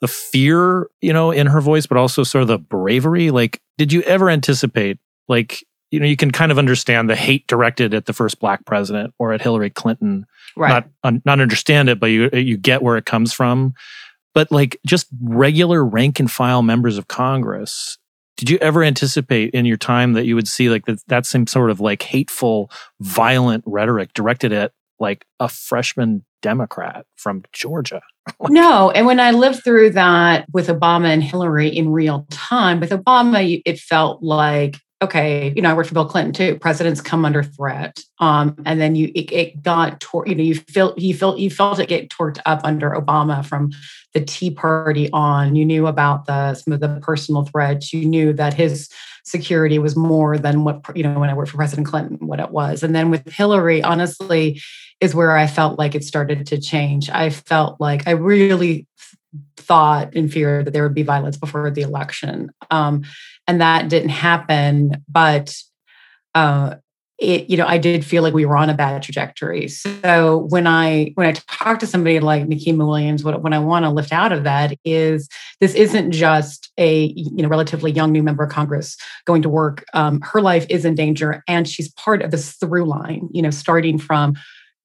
the 0.00 0.08
fear, 0.08 0.88
you 1.00 1.12
know, 1.12 1.30
in 1.30 1.46
her 1.46 1.60
voice, 1.60 1.86
but 1.86 1.96
also 1.96 2.22
sort 2.22 2.42
of 2.42 2.48
the 2.48 2.58
bravery. 2.58 3.30
Like, 3.30 3.62
did 3.78 3.92
you 3.92 4.02
ever 4.02 4.28
anticipate, 4.28 4.98
like, 5.26 5.64
you 5.90 6.00
know, 6.00 6.06
you 6.06 6.16
can 6.16 6.30
kind 6.30 6.52
of 6.52 6.58
understand 6.58 7.08
the 7.08 7.16
hate 7.16 7.46
directed 7.46 7.94
at 7.94 8.06
the 8.06 8.12
first 8.12 8.40
black 8.40 8.66
president 8.66 9.14
or 9.18 9.32
at 9.32 9.40
Hillary 9.40 9.70
Clinton. 9.70 10.26
Right. 10.56 10.68
Not, 10.68 10.88
un, 11.04 11.22
not 11.24 11.40
understand 11.40 11.88
it, 11.88 12.00
but 12.00 12.06
you 12.06 12.28
you 12.32 12.56
get 12.56 12.82
where 12.82 12.96
it 12.96 13.06
comes 13.06 13.32
from 13.32 13.74
but 14.36 14.52
like 14.52 14.78
just 14.84 15.06
regular 15.22 15.82
rank 15.82 16.20
and 16.20 16.30
file 16.30 16.60
members 16.60 16.98
of 16.98 17.08
Congress. 17.08 17.96
Did 18.36 18.50
you 18.50 18.58
ever 18.58 18.84
anticipate 18.84 19.54
in 19.54 19.64
your 19.64 19.78
time 19.78 20.12
that 20.12 20.26
you 20.26 20.34
would 20.34 20.46
see 20.46 20.68
like 20.68 20.84
that, 20.84 20.98
that 21.06 21.24
same 21.24 21.46
sort 21.46 21.70
of 21.70 21.80
like 21.80 22.02
hateful, 22.02 22.70
violent 23.00 23.64
rhetoric 23.66 24.12
directed 24.12 24.52
at 24.52 24.72
like 25.00 25.24
a 25.40 25.48
freshman 25.48 26.22
Democrat 26.42 27.06
from 27.16 27.44
Georgia? 27.54 28.02
no. 28.50 28.90
And 28.90 29.06
when 29.06 29.20
I 29.20 29.30
lived 29.30 29.64
through 29.64 29.92
that 29.92 30.44
with 30.52 30.68
Obama 30.68 31.06
and 31.06 31.24
Hillary 31.24 31.68
in 31.68 31.90
real 31.90 32.26
time, 32.28 32.78
with 32.78 32.90
Obama, 32.90 33.62
it 33.64 33.78
felt 33.78 34.22
like 34.22 34.76
okay, 35.02 35.52
you 35.54 35.62
know, 35.62 35.70
I 35.70 35.74
worked 35.74 35.88
for 35.88 35.94
Bill 35.94 36.08
Clinton 36.08 36.32
too. 36.32 36.58
Presidents 36.58 37.00
come 37.00 37.24
under 37.24 37.42
threat, 37.42 38.00
um, 38.18 38.56
and 38.64 38.80
then 38.80 38.96
you 38.96 39.10
it, 39.14 39.32
it 39.32 39.62
got 39.62 40.00
tor- 40.00 40.26
you 40.26 40.34
know 40.34 40.42
you 40.42 40.54
felt 40.54 40.98
you 40.98 41.14
felt 41.14 41.38
you 41.38 41.50
felt 41.50 41.78
it 41.78 41.88
get 41.88 42.08
torqued 42.08 42.40
up 42.46 42.60
under 42.64 42.90
Obama 42.90 43.44
from 43.44 43.72
the 44.14 44.20
Tea 44.20 44.50
Party 44.50 45.10
on. 45.12 45.54
You 45.54 45.64
knew 45.64 45.86
about 45.86 46.26
the 46.26 46.54
some 46.54 46.72
of 46.72 46.80
the 46.80 46.98
personal 47.02 47.44
threats. 47.44 47.92
You 47.92 48.06
knew 48.06 48.32
that 48.34 48.54
his 48.54 48.88
security 49.24 49.78
was 49.78 49.96
more 49.96 50.38
than 50.38 50.64
what 50.64 50.80
you 50.96 51.02
know 51.02 51.18
when 51.18 51.30
I 51.30 51.34
worked 51.34 51.50
for 51.50 51.58
President 51.58 51.86
Clinton, 51.86 52.26
what 52.26 52.40
it 52.40 52.50
was. 52.50 52.82
And 52.82 52.94
then 52.94 53.10
with 53.10 53.28
Hillary, 53.28 53.82
honestly, 53.82 54.60
is 55.00 55.14
where 55.14 55.36
I 55.36 55.46
felt 55.46 55.78
like 55.78 55.94
it 55.94 56.04
started 56.04 56.46
to 56.46 56.60
change. 56.60 57.10
I 57.10 57.30
felt 57.30 57.80
like 57.80 58.06
I 58.06 58.12
really 58.12 58.86
thought 59.56 60.14
and 60.14 60.32
feared 60.32 60.64
that 60.64 60.70
there 60.72 60.82
would 60.82 60.94
be 60.94 61.02
violence 61.02 61.36
before 61.36 61.70
the 61.70 61.82
election. 61.82 62.50
Um, 62.70 63.04
and 63.46 63.60
that 63.60 63.88
didn't 63.88 64.10
happen. 64.10 65.04
But 65.08 65.56
uh, 66.34 66.76
it, 67.18 67.48
you 67.48 67.56
know, 67.56 67.66
I 67.66 67.78
did 67.78 68.04
feel 68.04 68.22
like 68.22 68.34
we 68.34 68.44
were 68.44 68.58
on 68.58 68.68
a 68.68 68.74
bad 68.74 69.02
trajectory. 69.02 69.68
So 69.68 70.46
when 70.50 70.66
I 70.66 71.12
when 71.14 71.26
I 71.26 71.32
talk 71.32 71.78
to 71.78 71.86
somebody 71.86 72.20
like 72.20 72.46
Nikema 72.46 72.86
Williams, 72.86 73.24
what 73.24 73.34
I 73.52 73.58
want 73.58 73.84
to 73.84 73.90
lift 73.90 74.12
out 74.12 74.32
of 74.32 74.44
that 74.44 74.76
is 74.84 75.28
this 75.60 75.74
isn't 75.74 76.12
just 76.12 76.70
a 76.76 77.06
you 77.16 77.42
know 77.42 77.48
relatively 77.48 77.90
young 77.90 78.12
new 78.12 78.22
member 78.22 78.44
of 78.44 78.50
Congress 78.50 78.98
going 79.24 79.40
to 79.42 79.48
work. 79.48 79.84
Um, 79.94 80.20
her 80.20 80.42
life 80.42 80.66
is 80.68 80.84
in 80.84 80.94
danger, 80.94 81.42
and 81.48 81.66
she's 81.66 81.90
part 81.92 82.20
of 82.20 82.30
this 82.30 82.52
through 82.56 82.84
line. 82.84 83.28
You 83.32 83.42
know, 83.42 83.50
starting 83.50 83.98
from 83.98 84.34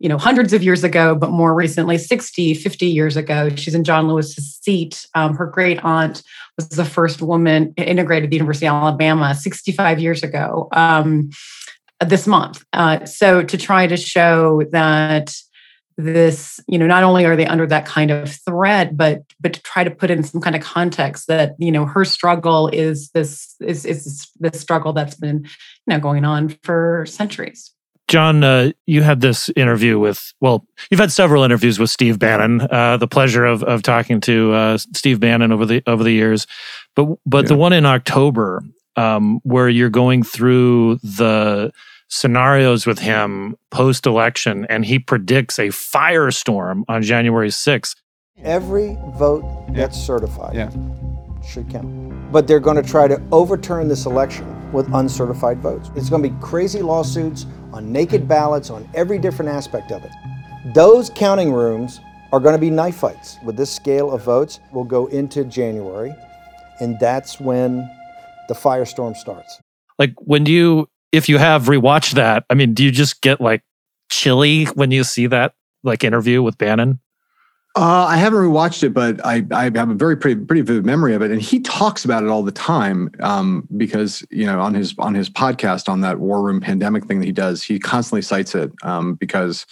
you 0.01 0.10
know 0.10 0.17
hundreds 0.17 0.51
of 0.51 0.63
years 0.63 0.84
ago 0.84 1.15
but 1.15 1.29
more 1.29 1.53
recently 1.53 1.98
60 1.98 2.55
50 2.55 2.86
years 2.88 3.15
ago 3.15 3.50
she's 3.55 3.75
in 3.75 3.84
john 3.84 4.08
lewis's 4.08 4.60
seat. 4.62 5.05
Um, 5.13 5.36
her 5.36 5.46
great 5.46 5.84
aunt 5.84 6.24
was 6.58 6.70
the 6.70 6.86
first 6.86 7.22
woman 7.22 7.74
integrated 7.77 8.31
the 8.31 8.36
university 8.36 8.67
of 8.67 8.74
alabama 8.74 9.36
65 9.36 10.00
years 10.00 10.24
ago 10.24 10.67
um, 10.72 11.29
this 12.05 12.25
month. 12.25 12.63
Uh, 12.74 13.05
so 13.05 13.43
to 13.43 13.58
try 13.58 13.88
to 13.88 13.98
show 13.98 14.63
that 14.72 15.36
this 15.98 16.60
you 16.67 16.79
know 16.79 16.88
not 16.88 17.03
only 17.03 17.25
are 17.25 17.36
they 17.36 17.46
under 17.46 17.67
that 17.67 17.86
kind 17.86 18.10
of 18.10 18.31
threat 18.31 18.96
but 18.98 19.22
but 19.39 19.53
to 19.53 19.62
try 19.62 19.84
to 19.84 19.91
put 19.91 20.10
in 20.10 20.24
some 20.24 20.41
kind 20.41 20.55
of 20.55 20.62
context 20.62 21.27
that 21.27 21.53
you 21.60 21.72
know 21.72 21.86
her 21.86 22.05
struggle 22.05 22.70
is 22.70 23.10
this 23.12 23.55
is 23.60 23.86
is 23.86 24.31
this 24.39 24.60
struggle 24.60 24.93
that's 24.93 25.15
been 25.15 25.43
you 25.43 25.50
know 25.88 26.00
going 26.00 26.25
on 26.25 26.50
for 26.63 27.05
centuries 27.05 27.72
John, 28.12 28.44
uh, 28.44 28.72
you 28.88 29.03
had 29.03 29.22
this 29.22 29.50
interview 29.56 29.98
with, 29.98 30.34
well, 30.41 30.68
you've 30.89 31.00
had 31.00 31.13
several 31.13 31.44
interviews 31.44 31.80
with 31.80 31.89
Steve 31.89 32.20
Bannon. 32.20 32.60
Uh, 32.60 32.98
the 32.98 33.08
pleasure 33.08 33.46
of 33.46 33.63
of 33.63 33.84
talking 33.84 34.20
to 34.20 34.51
uh, 34.51 34.77
Steve 34.77 35.22
Bannon 35.22 35.53
over 35.53 35.65
the 35.65 35.82
over 35.88 36.03
the 36.03 36.12
years, 36.12 36.46
but 36.94 37.08
but 37.25 37.46
yeah. 37.46 37.48
the 37.48 37.56
one 37.56 37.72
in 37.72 37.86
October 37.86 38.63
um, 38.98 39.39
where 39.44 39.70
you're 39.70 39.89
going 39.89 40.24
through 40.24 40.98
the 40.98 41.72
scenarios 42.10 42.86
with 42.86 43.00
him 43.00 43.56
post 43.70 44.06
election, 44.06 44.65
and 44.70 44.84
he 44.84 45.00
predicts 45.00 45.58
a 45.58 45.68
firestorm 45.70 46.84
on 46.89 47.03
January 47.03 47.48
6th. 47.48 47.96
Every 48.44 48.98
vote 49.13 49.70
gets 49.74 49.98
certified. 49.98 50.53
Yeah. 50.53 50.70
Should 51.48 51.70
count. 51.70 52.32
But 52.34 52.46
they're 52.46 52.60
going 52.60 52.75
to 52.75 52.88
try 52.88 53.08
to 53.08 53.22
overturn 53.32 53.88
this 53.88 54.06
election 54.06 54.46
with 54.74 54.94
uncertified 54.94 55.60
votes. 55.60 55.89
It's 55.96 56.10
going 56.10 56.24
to 56.24 56.30
be 56.30 56.36
crazy 56.41 56.82
lawsuits 56.82 57.46
on 57.73 57.91
naked 57.91 58.27
ballots, 58.27 58.69
on 58.69 58.87
every 58.93 59.19
different 59.19 59.49
aspect 59.49 59.91
of 59.91 60.03
it. 60.03 60.11
Those 60.73 61.09
counting 61.09 61.51
rooms 61.51 61.99
are 62.31 62.39
going 62.39 62.53
to 62.53 62.59
be 62.59 62.69
knife 62.69 62.97
fights. 62.97 63.37
With 63.43 63.57
this 63.57 63.71
scale 63.71 64.11
of 64.11 64.23
votes, 64.23 64.59
we'll 64.71 64.83
go 64.83 65.07
into 65.07 65.43
January, 65.43 66.13
and 66.79 66.99
that's 66.99 67.39
when 67.39 67.89
the 68.47 68.53
firestorm 68.53 69.15
starts. 69.15 69.59
Like 69.97 70.13
when 70.17 70.43
do 70.43 70.51
you, 70.51 70.89
if 71.11 71.29
you 71.29 71.37
have 71.37 71.63
rewatched 71.63 72.13
that, 72.13 72.45
I 72.49 72.53
mean, 72.53 72.73
do 72.73 72.83
you 72.83 72.91
just 72.91 73.21
get 73.21 73.41
like 73.41 73.63
chilly 74.09 74.65
when 74.65 74.91
you 74.91 75.03
see 75.03 75.27
that 75.27 75.53
like 75.83 76.03
interview 76.03 76.41
with 76.41 76.57
Bannon? 76.57 76.99
Uh, 77.73 78.05
I 78.09 78.17
haven't 78.17 78.39
rewatched 78.39 78.83
it, 78.83 78.93
but 78.93 79.25
I, 79.25 79.45
I 79.51 79.63
have 79.63 79.89
a 79.89 79.93
very 79.93 80.17
pretty 80.17 80.43
pretty 80.43 80.61
vivid 80.61 80.85
memory 80.85 81.13
of 81.13 81.21
it, 81.21 81.31
and 81.31 81.41
he 81.41 81.61
talks 81.61 82.03
about 82.03 82.21
it 82.21 82.29
all 82.29 82.43
the 82.43 82.51
time 82.51 83.09
um, 83.21 83.65
because 83.77 84.25
you 84.29 84.45
know 84.45 84.59
on 84.59 84.73
his 84.73 84.93
on 84.97 85.15
his 85.15 85.29
podcast 85.29 85.87
on 85.87 86.01
that 86.01 86.19
war 86.19 86.41
room 86.41 86.59
pandemic 86.59 87.05
thing 87.05 87.19
that 87.19 87.25
he 87.25 87.31
does, 87.31 87.63
he 87.63 87.79
constantly 87.79 88.21
cites 88.21 88.55
it 88.55 88.73
um, 88.83 89.15
because 89.15 89.65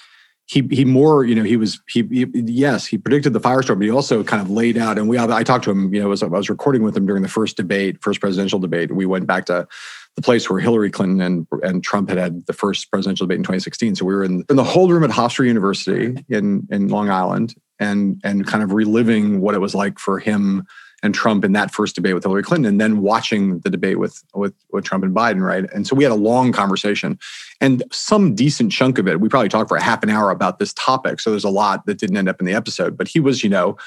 he 0.45 0.67
he 0.71 0.85
more 0.85 1.25
you 1.25 1.35
know 1.35 1.43
he 1.43 1.57
was 1.57 1.81
he, 1.89 2.03
he, 2.03 2.25
yes 2.33 2.85
he 2.85 2.97
predicted 2.97 3.33
the 3.33 3.39
firestorm 3.39 3.75
but 3.75 3.83
he 3.83 3.91
also 3.91 4.23
kind 4.23 4.41
of 4.41 4.49
laid 4.49 4.77
out 4.77 4.97
and 4.97 5.07
we 5.07 5.19
I 5.19 5.43
talked 5.43 5.63
to 5.65 5.71
him 5.71 5.93
you 5.93 6.01
know 6.01 6.11
as 6.11 6.23
I 6.23 6.27
was 6.27 6.49
recording 6.49 6.81
with 6.81 6.97
him 6.97 7.05
during 7.05 7.21
the 7.21 7.29
first 7.29 7.55
debate 7.55 8.01
first 8.01 8.19
presidential 8.19 8.59
debate. 8.59 8.95
We 8.95 9.05
went 9.05 9.27
back 9.27 9.45
to 9.45 9.67
the 10.15 10.21
place 10.21 10.49
where 10.49 10.59
Hillary 10.59 10.89
Clinton 10.89 11.21
and 11.21 11.47
and 11.63 11.83
Trump 11.83 12.09
had 12.09 12.17
had 12.17 12.45
the 12.47 12.53
first 12.53 12.89
presidential 12.91 13.27
debate 13.27 13.37
in 13.37 13.43
2016 13.43 13.95
so 13.95 14.05
we 14.05 14.15
were 14.15 14.23
in, 14.23 14.43
in 14.49 14.55
the 14.55 14.63
whole 14.63 14.89
room 14.89 15.03
at 15.03 15.11
Hofstra 15.11 15.45
University 15.45 16.15
in 16.29 16.65
in 16.71 16.87
Long 16.87 17.09
Island 17.09 17.53
and 17.79 18.19
and 18.23 18.45
kind 18.45 18.63
of 18.63 18.73
reliving 18.73 19.41
what 19.41 19.55
it 19.55 19.59
was 19.59 19.75
like 19.75 19.99
for 19.99 20.19
him 20.19 20.65
and 21.01 21.15
Trump 21.15 21.45
in 21.45 21.53
that 21.53 21.71
first 21.71 21.95
debate 21.95 22.13
with 22.13 22.23
Hillary 22.23 22.43
Clinton, 22.43 22.65
and 22.65 22.81
then 22.81 23.01
watching 23.01 23.59
the 23.59 23.69
debate 23.69 23.99
with 23.99 24.21
with 24.33 24.53
with 24.71 24.83
Trump 24.83 25.03
and 25.03 25.15
Biden, 25.15 25.41
right? 25.41 25.65
And 25.73 25.87
so 25.87 25.95
we 25.95 26.03
had 26.03 26.11
a 26.11 26.15
long 26.15 26.51
conversation, 26.51 27.17
and 27.61 27.83
some 27.91 28.35
decent 28.35 28.71
chunk 28.71 28.97
of 28.97 29.07
it, 29.07 29.21
we 29.21 29.29
probably 29.29 29.49
talked 29.49 29.69
for 29.69 29.77
a 29.77 29.83
half 29.83 30.03
an 30.03 30.09
hour 30.09 30.29
about 30.29 30.59
this 30.59 30.73
topic. 30.73 31.19
So 31.19 31.29
there's 31.29 31.43
a 31.43 31.49
lot 31.49 31.85
that 31.85 31.99
didn't 31.99 32.17
end 32.17 32.29
up 32.29 32.39
in 32.39 32.45
the 32.45 32.53
episode, 32.53 32.97
but 32.97 33.07
he 33.07 33.19
was, 33.19 33.43
you 33.43 33.49
know, 33.49 33.77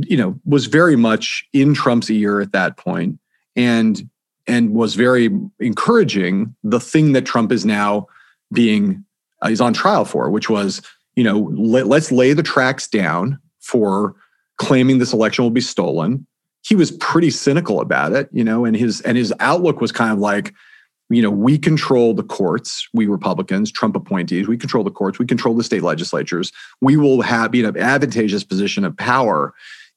you 0.00 0.16
know, 0.16 0.38
was 0.44 0.66
very 0.66 0.96
much 0.96 1.44
in 1.52 1.74
Trump's 1.74 2.10
ear 2.10 2.40
at 2.40 2.52
that 2.52 2.76
point, 2.76 3.18
and 3.54 4.08
and 4.48 4.74
was 4.74 4.96
very 4.96 5.30
encouraging 5.60 6.54
the 6.64 6.80
thing 6.80 7.12
that 7.12 7.24
Trump 7.24 7.52
is 7.52 7.64
now 7.64 8.08
being 8.52 9.04
uh, 9.42 9.48
he's 9.48 9.60
on 9.60 9.72
trial 9.72 10.04
for, 10.04 10.30
which 10.30 10.48
was, 10.48 10.82
you 11.16 11.24
know, 11.24 11.50
let, 11.54 11.86
let's 11.86 12.10
lay 12.10 12.32
the 12.32 12.42
tracks 12.42 12.88
down 12.88 13.38
for 13.60 14.14
claiming 14.58 14.98
this 14.98 15.12
election 15.12 15.44
will 15.44 15.50
be 15.50 15.60
stolen 15.60 16.26
he 16.62 16.76
was 16.76 16.90
pretty 16.92 17.30
cynical 17.30 17.80
about 17.80 18.12
it, 18.12 18.28
you 18.32 18.44
know, 18.44 18.64
and 18.64 18.76
his 18.76 19.00
and 19.02 19.18
his 19.18 19.34
outlook 19.40 19.80
was 19.80 19.92
kind 19.92 20.12
of 20.12 20.18
like, 20.18 20.54
you 21.10 21.20
know, 21.20 21.30
we 21.30 21.58
control 21.58 22.14
the 22.14 22.22
courts, 22.22 22.88
we 22.94 23.06
Republicans, 23.06 23.70
Trump 23.70 23.96
appointees, 23.96 24.46
we 24.46 24.56
control 24.56 24.84
the 24.84 24.90
courts, 24.90 25.18
we 25.18 25.26
control 25.26 25.54
the 25.54 25.64
state 25.64 25.82
legislatures. 25.82 26.52
We 26.80 26.96
will 26.96 27.20
have 27.22 27.50
be 27.50 27.60
in 27.60 27.66
an 27.66 27.76
advantageous 27.76 28.44
position 28.44 28.84
of 28.84 28.96
power 28.96 29.52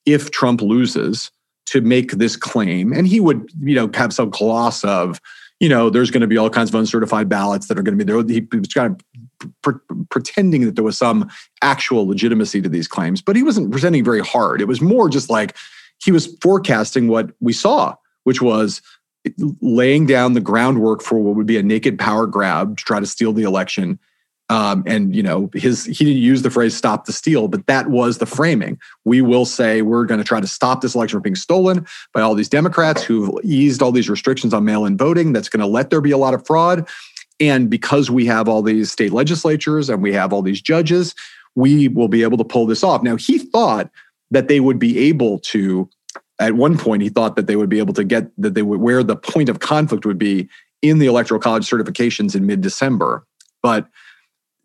if 0.05 0.31
Trump 0.31 0.61
loses 0.61 1.31
to 1.67 1.81
make 1.81 2.13
this 2.13 2.35
claim. 2.35 2.91
And 2.91 3.07
he 3.07 3.19
would, 3.19 3.49
you 3.59 3.75
know, 3.75 3.89
have 3.93 4.13
some 4.13 4.29
gloss 4.29 4.83
of, 4.83 5.19
you 5.59 5.69
know, 5.69 5.89
there's 5.89 6.11
going 6.11 6.21
to 6.21 6.27
be 6.27 6.37
all 6.37 6.49
kinds 6.49 6.69
of 6.69 6.75
uncertified 6.75 7.29
ballots 7.29 7.67
that 7.67 7.77
are 7.77 7.83
going 7.83 7.97
to 7.97 8.03
be 8.03 8.11
there. 8.11 8.23
He 8.23 8.47
was 8.57 8.67
kind 8.73 8.93
of 8.93 9.01
pre- 9.61 9.73
pretending 10.09 10.65
that 10.65 10.75
there 10.75 10.83
was 10.83 10.97
some 10.97 11.29
actual 11.61 12.07
legitimacy 12.07 12.61
to 12.61 12.69
these 12.69 12.87
claims, 12.87 13.21
but 13.21 13.35
he 13.35 13.43
wasn't 13.43 13.71
presenting 13.71 14.03
very 14.03 14.21
hard. 14.21 14.61
It 14.61 14.67
was 14.67 14.81
more 14.81 15.09
just 15.09 15.29
like, 15.29 15.55
he 16.03 16.11
was 16.11 16.35
forecasting 16.41 17.07
what 17.07 17.31
we 17.39 17.53
saw, 17.53 17.95
which 18.23 18.41
was 18.41 18.81
laying 19.61 20.05
down 20.05 20.33
the 20.33 20.41
groundwork 20.41 21.01
for 21.01 21.19
what 21.19 21.35
would 21.35 21.47
be 21.47 21.57
a 21.57 21.63
naked 21.63 21.97
power 21.97 22.27
grab 22.27 22.77
to 22.77 22.83
try 22.83 22.99
to 22.99 23.05
steal 23.05 23.33
the 23.33 23.43
election. 23.43 23.97
Um, 24.49 24.83
and 24.85 25.15
you 25.15 25.23
know, 25.23 25.49
his 25.55 25.85
he 25.85 26.05
didn't 26.05 26.21
use 26.21 26.43
the 26.43 26.51
phrase 26.51 26.75
"stop 26.75 27.05
the 27.05 27.11
steal," 27.11 27.47
but 27.47 27.65
that 27.65 27.89
was 27.89 28.19
the 28.19 28.27
framing. 28.27 28.77
We 29.03 29.21
will 29.21 29.45
say 29.45 29.81
we're 29.81 30.05
going 30.05 30.19
to 30.19 30.23
try 30.23 30.39
to 30.39 30.45
stop 30.45 30.81
this 30.81 30.93
election 30.93 31.17
from 31.17 31.23
being 31.23 31.35
stolen 31.35 31.87
by 32.13 32.21
all 32.21 32.35
these 32.35 32.49
Democrats 32.49 33.01
who've 33.01 33.33
eased 33.43 33.81
all 33.81 33.91
these 33.91 34.07
restrictions 34.07 34.53
on 34.53 34.63
mail-in 34.63 34.97
voting. 34.97 35.33
That's 35.33 35.49
going 35.49 35.61
to 35.61 35.65
let 35.65 35.89
there 35.89 36.01
be 36.01 36.11
a 36.11 36.17
lot 36.19 36.35
of 36.35 36.45
fraud. 36.45 36.87
And 37.39 37.69
because 37.69 38.09
we 38.09 38.25
have 38.25 38.47
all 38.47 38.61
these 38.61 38.91
state 38.91 39.11
legislatures 39.11 39.89
and 39.89 40.01
we 40.01 40.13
have 40.13 40.31
all 40.31 40.41
these 40.41 40.61
judges, 40.61 41.13
we 41.55 41.87
will 41.87 42.07
be 42.07 42.23
able 42.23 42.37
to 42.37 42.43
pull 42.43 42.65
this 42.65 42.83
off. 42.83 43.03
Now, 43.03 43.15
he 43.15 43.39
thought 43.39 43.89
that 44.31 44.47
they 44.47 44.59
would 44.59 44.79
be 44.79 44.97
able 44.99 45.39
to 45.39 45.89
at 46.39 46.53
one 46.53 46.77
point 46.77 47.01
he 47.01 47.09
thought 47.09 47.35
that 47.35 47.47
they 47.47 47.55
would 47.55 47.69
be 47.69 47.79
able 47.79 47.93
to 47.93 48.03
get 48.03 48.29
that 48.37 48.53
they 48.53 48.61
would 48.61 48.81
where 48.81 49.03
the 49.03 49.15
point 49.15 49.49
of 49.49 49.59
conflict 49.59 50.05
would 50.05 50.17
be 50.17 50.49
in 50.81 50.99
the 50.99 51.05
electoral 51.05 51.39
college 51.39 51.69
certifications 51.69 52.35
in 52.35 52.45
mid-december 52.45 53.25
but 53.61 53.87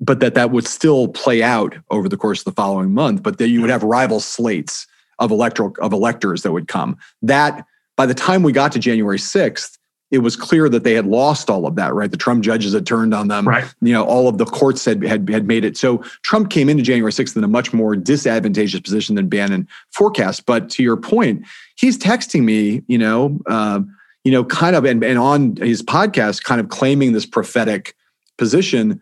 but 0.00 0.20
that 0.20 0.34
that 0.34 0.50
would 0.50 0.66
still 0.66 1.08
play 1.08 1.42
out 1.42 1.76
over 1.90 2.08
the 2.08 2.16
course 2.16 2.40
of 2.40 2.44
the 2.46 2.52
following 2.52 2.92
month 2.92 3.22
but 3.22 3.38
that 3.38 3.48
you 3.48 3.60
would 3.60 3.70
have 3.70 3.82
rival 3.82 4.20
slates 4.20 4.86
of 5.18 5.30
electoral 5.30 5.72
of 5.80 5.92
electors 5.92 6.42
that 6.42 6.52
would 6.52 6.68
come 6.68 6.96
that 7.22 7.64
by 7.96 8.06
the 8.06 8.14
time 8.14 8.42
we 8.42 8.52
got 8.52 8.72
to 8.72 8.78
january 8.78 9.18
6th 9.18 9.78
it 10.10 10.18
was 10.18 10.34
clear 10.34 10.68
that 10.68 10.82
they 10.82 10.94
had 10.94 11.06
lost 11.06 11.48
all 11.48 11.66
of 11.66 11.76
that, 11.76 11.94
right? 11.94 12.10
The 12.10 12.16
Trump 12.16 12.42
judges 12.42 12.72
had 12.72 12.86
turned 12.86 13.14
on 13.14 13.28
them. 13.28 13.46
Right. 13.46 13.72
You 13.80 13.92
know, 13.92 14.04
all 14.04 14.28
of 14.28 14.38
the 14.38 14.44
courts 14.44 14.84
had, 14.84 15.02
had 15.04 15.28
had 15.28 15.46
made 15.46 15.64
it. 15.64 15.76
So 15.76 15.98
Trump 16.22 16.50
came 16.50 16.68
into 16.68 16.82
January 16.82 17.12
6th 17.12 17.36
in 17.36 17.44
a 17.44 17.48
much 17.48 17.72
more 17.72 17.94
disadvantageous 17.94 18.80
position 18.80 19.14
than 19.14 19.28
Bannon 19.28 19.68
forecast. 19.92 20.46
But 20.46 20.68
to 20.70 20.82
your 20.82 20.96
point, 20.96 21.46
he's 21.76 21.96
texting 21.96 22.42
me, 22.42 22.82
you 22.88 22.98
know, 22.98 23.38
uh, 23.46 23.80
you 24.24 24.32
know, 24.32 24.44
kind 24.44 24.74
of 24.74 24.84
and, 24.84 25.02
and 25.04 25.18
on 25.18 25.56
his 25.56 25.82
podcast, 25.82 26.42
kind 26.42 26.60
of 26.60 26.68
claiming 26.68 27.12
this 27.12 27.26
prophetic 27.26 27.94
position 28.36 29.00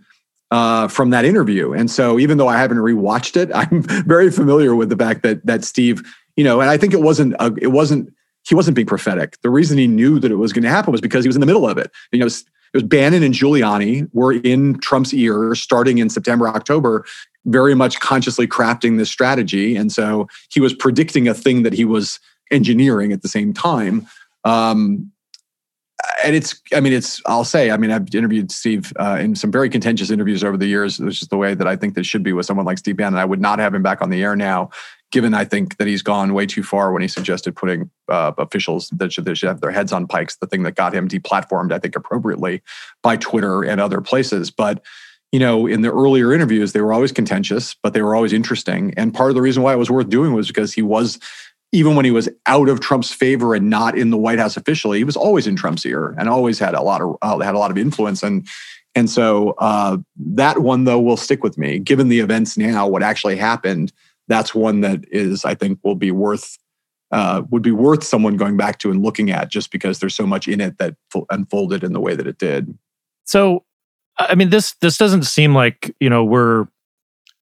uh, 0.50 0.88
from 0.88 1.10
that 1.10 1.24
interview. 1.24 1.72
And 1.72 1.90
so 1.90 2.18
even 2.18 2.38
though 2.38 2.48
I 2.48 2.58
haven't 2.58 2.78
rewatched 2.78 3.36
it, 3.36 3.50
I'm 3.54 3.82
very 3.82 4.30
familiar 4.30 4.74
with 4.74 4.90
the 4.90 4.96
fact 4.96 5.22
that 5.22 5.44
that 5.46 5.64
Steve, 5.64 6.02
you 6.36 6.44
know, 6.44 6.60
and 6.60 6.68
I 6.68 6.76
think 6.76 6.92
it 6.92 7.00
wasn't 7.00 7.34
a, 7.38 7.54
it 7.60 7.68
wasn't 7.68 8.12
he 8.46 8.54
wasn't 8.54 8.74
being 8.74 8.86
prophetic. 8.86 9.36
The 9.42 9.50
reason 9.50 9.78
he 9.78 9.86
knew 9.86 10.18
that 10.18 10.30
it 10.30 10.36
was 10.36 10.52
going 10.52 10.64
to 10.64 10.70
happen 10.70 10.92
was 10.92 11.00
because 11.00 11.24
he 11.24 11.28
was 11.28 11.36
in 11.36 11.40
the 11.40 11.46
middle 11.46 11.68
of 11.68 11.78
it. 11.78 11.90
You 12.12 12.18
know, 12.18 12.26
it 12.26 12.34
was 12.74 12.82
Bannon 12.82 13.22
and 13.22 13.34
Giuliani 13.34 14.08
were 14.12 14.32
in 14.32 14.78
Trump's 14.80 15.14
ear 15.14 15.54
starting 15.54 15.98
in 15.98 16.10
September, 16.10 16.48
October, 16.48 17.04
very 17.46 17.74
much 17.74 18.00
consciously 18.00 18.46
crafting 18.46 18.98
this 18.98 19.10
strategy. 19.10 19.74
And 19.76 19.90
so 19.90 20.28
he 20.50 20.60
was 20.60 20.74
predicting 20.74 21.28
a 21.28 21.34
thing 21.34 21.62
that 21.62 21.72
he 21.72 21.84
was 21.84 22.20
engineering 22.50 23.12
at 23.12 23.22
the 23.22 23.28
same 23.28 23.52
time. 23.52 24.06
Um, 24.44 25.10
and 26.24 26.36
it's, 26.36 26.60
I 26.72 26.80
mean, 26.80 26.92
it's, 26.92 27.20
I'll 27.26 27.44
say, 27.44 27.70
I 27.70 27.76
mean, 27.76 27.90
I've 27.90 28.14
interviewed 28.14 28.50
Steve 28.50 28.92
uh, 28.98 29.18
in 29.20 29.34
some 29.34 29.50
very 29.50 29.68
contentious 29.68 30.10
interviews 30.10 30.44
over 30.44 30.56
the 30.56 30.66
years, 30.66 30.98
which 30.98 31.22
is 31.22 31.28
the 31.28 31.36
way 31.36 31.54
that 31.54 31.66
I 31.66 31.76
think 31.76 31.94
that 31.94 32.04
should 32.04 32.22
be 32.22 32.32
with 32.32 32.46
someone 32.46 32.66
like 32.66 32.78
Steve 32.78 32.96
Bannon. 32.96 33.18
I 33.18 33.24
would 33.24 33.40
not 33.40 33.58
have 33.58 33.74
him 33.74 33.82
back 33.82 34.00
on 34.02 34.10
the 34.10 34.22
air 34.22 34.36
now 34.36 34.70
given 35.10 35.32
I 35.34 35.44
think 35.44 35.78
that 35.78 35.86
he's 35.86 36.02
gone 36.02 36.34
way 36.34 36.46
too 36.46 36.62
far 36.62 36.92
when 36.92 37.02
he 37.02 37.08
suggested 37.08 37.56
putting 37.56 37.90
uh, 38.08 38.32
officials 38.38 38.90
that 38.90 39.12
should, 39.12 39.24
that 39.24 39.36
should 39.36 39.48
have 39.48 39.60
their 39.60 39.70
heads 39.70 39.92
on 39.92 40.06
pikes, 40.06 40.36
the 40.36 40.46
thing 40.46 40.64
that 40.64 40.74
got 40.74 40.94
him 40.94 41.08
deplatformed, 41.08 41.72
I 41.72 41.78
think, 41.78 41.96
appropriately 41.96 42.62
by 43.02 43.16
Twitter 43.16 43.62
and 43.62 43.80
other 43.80 44.00
places. 44.00 44.50
But 44.50 44.84
you 45.32 45.38
know, 45.38 45.66
in 45.66 45.82
the 45.82 45.92
earlier 45.92 46.32
interviews, 46.32 46.72
they 46.72 46.80
were 46.80 46.92
always 46.92 47.12
contentious, 47.12 47.74
but 47.82 47.92
they 47.92 48.00
were 48.00 48.14
always 48.14 48.32
interesting. 48.32 48.94
And 48.96 49.12
part 49.12 49.30
of 49.30 49.34
the 49.34 49.42
reason 49.42 49.62
why 49.62 49.74
it 49.74 49.78
was 49.78 49.90
worth 49.90 50.08
doing 50.08 50.32
was 50.32 50.46
because 50.46 50.72
he 50.72 50.80
was, 50.80 51.18
even 51.72 51.96
when 51.96 52.04
he 52.04 52.10
was 52.10 52.28
out 52.46 52.68
of 52.68 52.80
Trump's 52.80 53.12
favor 53.12 53.54
and 53.54 53.68
not 53.68 53.96
in 53.96 54.10
the 54.10 54.16
White 54.16 54.38
House 54.38 54.56
officially, 54.56 54.98
he 54.98 55.04
was 55.04 55.16
always 55.16 55.46
in 55.46 55.56
Trump's 55.56 55.84
ear 55.84 56.14
and 56.18 56.28
always 56.28 56.58
had 56.58 56.74
a 56.74 56.82
lot 56.82 57.02
of 57.02 57.16
uh, 57.22 57.38
had 57.38 57.54
a 57.54 57.58
lot 57.58 57.70
of 57.70 57.78
influence. 57.78 58.22
And 58.22 58.46
and 58.94 59.10
so 59.10 59.50
uh, 59.58 59.98
that 60.16 60.58
one 60.58 60.84
though 60.84 61.00
will 61.00 61.16
stick 61.16 61.42
with 61.42 61.58
me, 61.58 61.78
given 61.78 62.08
the 62.08 62.20
events 62.20 62.56
now, 62.56 62.88
what 62.88 63.02
actually 63.02 63.36
happened 63.36 63.92
that's 64.28 64.54
one 64.54 64.82
that 64.82 65.04
is 65.10 65.44
I 65.44 65.54
think 65.54 65.80
will 65.82 65.94
be 65.94 66.12
worth 66.12 66.58
uh, 67.10 67.42
would 67.50 67.62
be 67.62 67.72
worth 67.72 68.04
someone 68.04 68.36
going 68.36 68.56
back 68.56 68.78
to 68.80 68.90
and 68.90 69.02
looking 69.02 69.30
at 69.30 69.50
just 69.50 69.72
because 69.72 69.98
there's 69.98 70.14
so 70.14 70.26
much 70.26 70.46
in 70.46 70.60
it 70.60 70.76
that 70.76 70.94
unfolded 71.30 71.82
in 71.82 71.94
the 71.94 72.00
way 72.00 72.14
that 72.14 72.26
it 72.26 72.36
did. 72.36 72.76
So, 73.24 73.64
I 74.18 74.34
mean, 74.34 74.50
this 74.50 74.74
this 74.82 74.98
doesn't 74.98 75.24
seem 75.24 75.54
like 75.54 75.94
you 75.98 76.08
know 76.08 76.24
we're. 76.24 76.68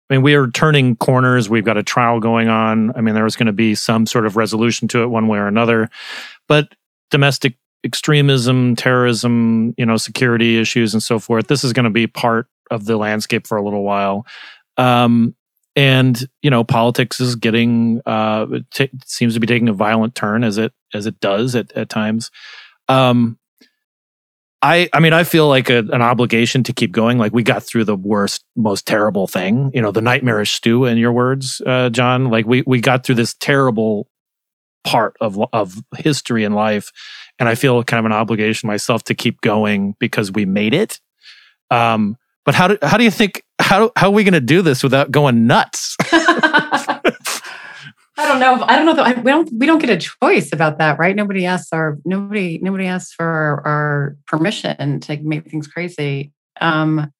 I 0.09 0.13
mean, 0.13 0.21
we 0.21 0.35
are 0.35 0.47
turning 0.47 0.95
corners. 0.95 1.49
We've 1.49 1.65
got 1.65 1.77
a 1.77 1.83
trial 1.83 2.19
going 2.19 2.47
on. 2.47 2.95
I 2.95 3.01
mean, 3.01 3.15
there 3.15 3.23
was 3.23 3.35
going 3.35 3.47
to 3.47 3.53
be 3.53 3.73
some 3.75 4.05
sort 4.05 4.25
of 4.25 4.35
resolution 4.35 4.87
to 4.89 5.01
it 5.01 5.07
one 5.07 5.27
way 5.27 5.39
or 5.39 5.47
another, 5.47 5.89
but 6.47 6.73
domestic 7.09 7.57
extremism, 7.83 8.75
terrorism, 8.75 9.73
you 9.77 9.85
know, 9.85 9.97
security 9.97 10.59
issues, 10.59 10.93
and 10.93 11.01
so 11.01 11.19
forth. 11.19 11.47
This 11.47 11.63
is 11.63 11.73
going 11.73 11.85
to 11.85 11.89
be 11.89 12.07
part 12.07 12.47
of 12.71 12.85
the 12.85 12.97
landscape 12.97 13.47
for 13.47 13.57
a 13.57 13.63
little 13.63 13.83
while. 13.83 14.25
Um, 14.77 15.35
and 15.75 16.27
you 16.41 16.49
know 16.49 16.63
politics 16.63 17.19
is 17.19 17.35
getting 17.35 18.01
uh 18.05 18.45
t- 18.71 18.89
seems 19.05 19.33
to 19.33 19.39
be 19.39 19.47
taking 19.47 19.69
a 19.69 19.73
violent 19.73 20.15
turn 20.15 20.43
as 20.43 20.57
it 20.57 20.73
as 20.93 21.05
it 21.05 21.19
does 21.19 21.55
at, 21.55 21.71
at 21.73 21.89
times 21.89 22.31
um 22.87 23.37
i 24.61 24.89
i 24.93 24.99
mean 24.99 25.13
i 25.13 25.23
feel 25.23 25.47
like 25.47 25.69
a, 25.69 25.79
an 25.79 26.01
obligation 26.01 26.63
to 26.63 26.73
keep 26.73 26.91
going. 26.91 27.17
Like 27.17 27.33
we 27.33 27.43
got 27.43 27.63
through 27.63 27.85
the 27.85 27.95
worst 27.95 28.43
most 28.55 28.85
terrible 28.85 29.27
thing 29.27 29.71
you 29.73 29.81
know 29.81 29.91
the 29.91 30.01
nightmarish 30.01 30.53
stew 30.53 30.85
in 30.85 30.97
your 30.97 31.11
words 31.11 31.61
uh 31.65 31.89
john. 31.89 32.29
Like 32.29 32.45
we 32.45 32.63
we 32.65 32.81
got 32.81 33.05
through 33.05 33.15
this 33.15 33.33
terrible 33.35 34.07
part 34.83 35.15
of 35.21 35.39
of 35.53 35.75
history 35.97 36.43
and 36.43 36.55
life 36.55 36.91
and 37.39 37.49
i 37.49 37.55
feel 37.55 37.83
kind 37.83 37.99
of 37.99 38.05
an 38.05 38.11
obligation 38.11 38.67
myself 38.67 39.03
to 39.05 39.15
keep 39.15 39.41
going 39.41 39.95
because 39.99 40.31
we 40.31 40.45
made 40.45 40.73
it. 40.73 40.99
Um 41.71 42.17
But 42.45 42.55
how 42.55 42.67
do 42.67 42.77
how 42.81 42.97
do 42.97 43.03
you 43.03 43.11
think 43.11 43.43
how 43.59 43.91
how 43.95 44.07
are 44.07 44.13
we 44.13 44.23
going 44.23 44.33
to 44.33 44.41
do 44.41 44.61
this 44.61 44.83
without 44.83 45.09
going 45.11 45.47
nuts? 45.47 45.97
I 48.17 48.27
don't 48.27 48.39
know. 48.39 48.63
I 48.65 48.75
don't 48.77 48.85
know. 48.85 48.93
That, 48.93 49.23
we 49.23 49.31
don't. 49.31 49.49
We 49.53 49.65
don't 49.65 49.79
get 49.79 49.89
a 49.89 49.97
choice 49.97 50.53
about 50.53 50.77
that, 50.77 50.97
right? 50.97 51.15
Nobody 51.15 51.45
asks 51.45 51.73
our 51.73 51.97
nobody. 52.05 52.59
Nobody 52.61 52.85
asks 52.85 53.13
for 53.13 53.25
our, 53.25 53.67
our 53.67 54.17
permission 54.27 54.99
to 55.01 55.17
make 55.17 55.49
things 55.49 55.67
crazy. 55.67 56.31
Um, 56.61 57.11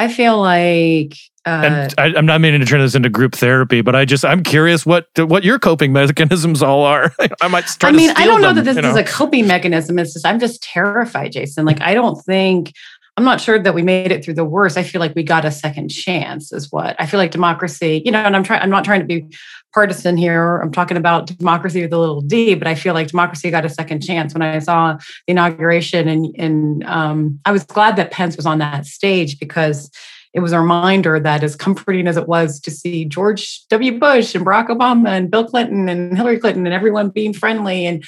I 0.00 0.06
feel 0.06 0.38
like, 0.40 1.14
uh, 1.44 1.88
I, 1.98 2.16
am 2.16 2.24
not 2.24 2.40
meaning 2.40 2.60
to 2.60 2.66
turn 2.66 2.80
this 2.80 2.94
into 2.94 3.08
group 3.08 3.34
therapy, 3.34 3.80
but 3.80 3.96
I 3.96 4.04
just 4.04 4.24
I'm 4.24 4.44
curious 4.44 4.86
what 4.86 5.06
what 5.16 5.42
your 5.42 5.58
coping 5.58 5.92
mechanisms 5.92 6.62
all 6.62 6.84
are. 6.84 7.12
I 7.40 7.48
might. 7.48 7.64
Try 7.64 7.88
I 7.88 7.92
mean, 7.92 8.10
I 8.10 8.24
don't 8.24 8.40
know 8.40 8.48
them, 8.48 8.56
that 8.56 8.64
this 8.64 8.76
you 8.76 8.82
know? 8.82 8.90
is 8.90 8.96
a 8.96 9.02
coping 9.02 9.48
mechanism. 9.48 9.98
It's 9.98 10.12
just 10.12 10.24
I'm 10.24 10.38
just 10.38 10.62
terrified, 10.62 11.32
Jason. 11.32 11.64
Like 11.64 11.80
I 11.80 11.94
don't 11.94 12.22
think 12.24 12.72
I'm 13.18 13.24
not 13.24 13.40
sure 13.40 13.58
that 13.58 13.74
we 13.74 13.82
made 13.82 14.12
it 14.12 14.24
through 14.24 14.34
the 14.34 14.44
worst. 14.44 14.78
I 14.78 14.84
feel 14.84 15.00
like 15.00 15.12
we 15.16 15.24
got 15.24 15.44
a 15.44 15.50
second 15.50 15.88
chance, 15.88 16.52
is 16.52 16.70
what 16.70 16.94
I 17.00 17.06
feel 17.06 17.18
like 17.18 17.32
democracy, 17.32 18.00
you 18.04 18.12
know, 18.12 18.20
and 18.20 18.36
I'm 18.36 18.44
trying, 18.44 18.62
I'm 18.62 18.70
not 18.70 18.84
trying 18.84 19.00
to 19.00 19.06
be 19.06 19.26
partisan 19.74 20.16
here. 20.16 20.58
I'm 20.58 20.70
talking 20.70 20.96
about 20.96 21.26
democracy 21.26 21.82
with 21.82 21.92
a 21.92 21.98
little 21.98 22.20
d, 22.20 22.54
but 22.54 22.68
I 22.68 22.76
feel 22.76 22.94
like 22.94 23.08
democracy 23.08 23.50
got 23.50 23.64
a 23.64 23.68
second 23.68 24.02
chance 24.02 24.34
when 24.34 24.42
I 24.42 24.60
saw 24.60 24.92
the 24.92 25.32
inauguration. 25.32 26.06
And, 26.06 26.32
and 26.38 26.84
um, 26.84 27.40
I 27.44 27.50
was 27.50 27.64
glad 27.64 27.96
that 27.96 28.12
Pence 28.12 28.36
was 28.36 28.46
on 28.46 28.58
that 28.58 28.86
stage 28.86 29.40
because 29.40 29.90
it 30.38 30.40
was 30.40 30.52
a 30.52 30.60
reminder 30.60 31.18
that 31.18 31.42
as 31.42 31.56
comforting 31.56 32.06
as 32.06 32.16
it 32.16 32.28
was 32.28 32.60
to 32.60 32.70
see 32.70 33.04
George 33.04 33.66
W. 33.70 33.98
Bush 33.98 34.36
and 34.36 34.46
Barack 34.46 34.68
Obama 34.68 35.08
and 35.08 35.32
Bill 35.32 35.44
Clinton 35.44 35.88
and 35.88 36.16
Hillary 36.16 36.38
Clinton 36.38 36.64
and 36.64 36.72
everyone 36.72 37.10
being 37.10 37.32
friendly 37.32 37.84
and 37.84 38.04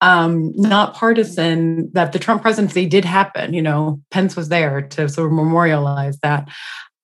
um, 0.00 0.50
not 0.56 0.94
partisan, 0.94 1.90
that 1.92 2.12
the 2.12 2.18
Trump 2.18 2.40
presidency 2.40 2.86
did 2.86 3.04
happen. 3.04 3.52
You 3.52 3.60
know, 3.60 4.00
Pence 4.10 4.34
was 4.34 4.48
there 4.48 4.80
to 4.80 5.10
sort 5.10 5.26
of 5.26 5.34
memorialize 5.34 6.18
that. 6.20 6.48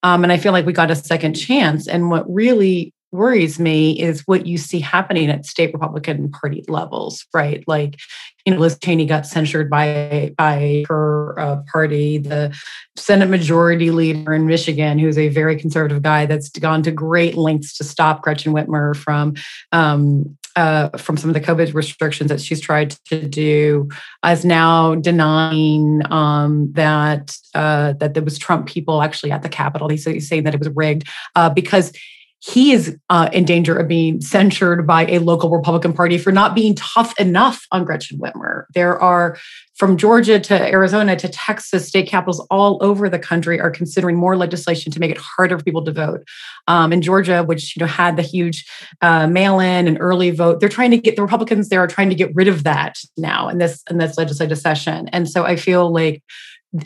Um, 0.03 0.23
and 0.23 0.33
I 0.33 0.38
feel 0.38 0.53
like 0.53 0.64
we 0.64 0.73
got 0.73 0.90
a 0.90 0.97
second 0.97 1.35
chance. 1.35 1.87
And 1.87 2.11
what 2.11 2.25
really 2.33 2.95
worries 3.12 3.59
me 3.59 4.01
is 4.01 4.23
what 4.23 4.47
you 4.47 4.57
see 4.57 4.81
happening 4.81 5.29
at 5.29 5.45
state 5.45 5.75
Republican 5.75 6.31
Party 6.31 6.64
levels, 6.69 7.27
right? 7.35 7.62
Like, 7.66 7.99
you 8.44 8.55
know, 8.55 8.61
Liz 8.61 8.79
Cheney 8.83 9.07
got 9.07 9.26
censured 9.26 9.68
by 9.70 10.33
by 10.37 10.85
her 10.88 11.38
uh, 11.38 11.62
party. 11.70 12.18
The 12.18 12.57
Senate 12.96 13.29
Majority 13.29 13.90
Leader 13.90 14.33
in 14.33 14.46
Michigan, 14.46 14.98
who's 14.98 15.18
a 15.18 15.29
very 15.29 15.57
conservative 15.57 16.03
guy, 16.03 16.26
that's 16.26 16.48
gone 16.50 16.83
to 16.83 16.90
great 16.90 17.37
lengths 17.37 17.76
to 17.79 17.85
stop 17.85 18.22
Gretchen 18.22 18.53
Whitmer 18.53 18.96
from 18.96 19.35
um, 19.72 20.37
uh, 20.57 20.88
from 20.98 21.16
some 21.16 21.31
of 21.31 21.35
the 21.35 21.40
COVID 21.40 21.74
restrictions 21.74 22.29
that 22.29 22.40
she's 22.40 22.61
tried 22.61 22.90
to 23.07 23.26
do, 23.26 23.88
is 24.26 24.44
now 24.44 24.94
denying 24.96 26.03
um, 26.11 26.72
that 26.72 27.37
uh, 27.55 27.92
that 27.94 28.14
there 28.14 28.22
was 28.22 28.38
Trump 28.38 28.66
people 28.66 29.03
actually 29.03 29.33
at 29.33 29.42
the 29.42 29.48
Capitol. 29.48 29.88
He's, 29.88 30.05
he's 30.05 30.29
saying 30.29 30.44
that 30.44 30.55
it 30.55 30.61
was 30.61 30.70
rigged 30.74 31.09
uh, 31.37 31.50
because 31.50 31.92
he 32.40 32.72
is 32.72 32.96
uh, 33.11 33.29
in 33.33 33.44
danger 33.44 33.76
of 33.76 33.87
being 33.87 34.20
censured 34.20 34.87
by 34.87 35.07
a 35.07 35.18
local 35.18 35.50
Republican 35.50 35.92
Party 35.92 36.16
for 36.16 36.33
not 36.33 36.55
being 36.55 36.74
tough 36.74 37.18
enough 37.20 37.66
on 37.70 37.85
Gretchen 37.85 38.18
Whitmer. 38.18 38.64
There 38.74 38.98
are 38.98 39.37
from 39.76 39.96
Georgia 39.96 40.40
to 40.40 40.55
Arizona 40.55 41.16
to 41.16 41.29
Texas, 41.29 41.88
state 41.88 42.09
capitals 42.09 42.46
all 42.50 42.79
over 42.83 43.09
the 43.09 43.18
country 43.18 43.61
are 43.61 43.70
considering 43.70 44.16
more 44.16 44.37
legislation 44.37 44.90
to 44.92 45.00
make 45.00 45.11
it 45.11 45.18
harder 45.18 45.59
for 45.59 45.64
people 45.64 45.85
to 45.85 45.92
vote. 45.92 46.26
Um, 46.66 46.92
in 46.92 47.03
Georgia, 47.03 47.42
which 47.42 47.76
you 47.76 47.81
know 47.81 47.87
had 47.87 48.16
the 48.16 48.22
huge 48.22 48.66
uh, 49.03 49.26
mail-in 49.26 49.87
and 49.87 49.98
early 50.00 50.31
vote, 50.31 50.61
they're 50.61 50.68
trying 50.68 50.90
to 50.92 50.98
get 50.98 51.16
the 51.16 51.22
Republicans 51.22 51.68
there 51.68 51.81
are 51.81 51.87
trying 51.87 52.09
to 52.09 52.14
get 52.14 52.35
rid 52.35 52.48
of 52.48 52.64
that 52.64 52.98
now 53.16 53.48
in 53.48 53.59
this 53.59 53.83
in 53.90 53.98
this 53.98 54.16
legislative 54.16 54.59
session. 54.59 55.09
And 55.09 55.29
so 55.29 55.44
I 55.44 55.57
feel 55.57 55.92
like 55.92 56.22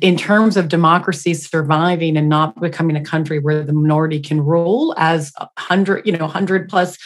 in 0.01 0.17
terms 0.17 0.57
of 0.57 0.69
democracy 0.69 1.35
surviving 1.35 2.17
and 2.17 2.29
not 2.29 2.59
becoming 2.61 2.97
a 2.97 3.05
country 3.05 3.39
where 3.39 3.63
the 3.63 3.73
minority 3.73 4.19
can 4.19 4.41
rule 4.41 4.95
as 4.97 5.33
100 5.39 6.07
you 6.07 6.13
know 6.13 6.25
100 6.25 6.69
plus 6.69 6.97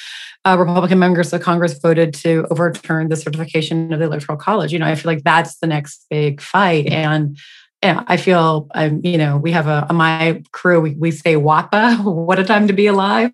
uh, 0.44 0.56
republican 0.58 0.98
members 0.98 1.32
of 1.32 1.40
congress 1.40 1.78
voted 1.78 2.14
to 2.14 2.46
overturn 2.50 3.08
the 3.08 3.16
certification 3.16 3.92
of 3.92 3.98
the 3.98 4.04
electoral 4.04 4.38
college 4.38 4.72
you 4.72 4.78
know 4.78 4.86
i 4.86 4.94
feel 4.94 5.10
like 5.10 5.24
that's 5.24 5.58
the 5.58 5.66
next 5.66 6.06
big 6.08 6.40
fight 6.40 6.86
and 6.86 7.36
yeah, 7.82 8.02
I 8.08 8.16
feel 8.16 8.66
I'm, 8.74 9.00
you 9.04 9.16
know, 9.16 9.36
we 9.36 9.52
have 9.52 9.68
a, 9.68 9.86
a 9.88 9.92
my 9.92 10.42
crew, 10.50 10.80
we, 10.80 10.94
we 10.94 11.12
say 11.12 11.34
WAPA, 11.34 12.02
what 12.26 12.40
a 12.40 12.44
time 12.44 12.66
to 12.66 12.72
be 12.72 12.88
alive. 12.88 13.32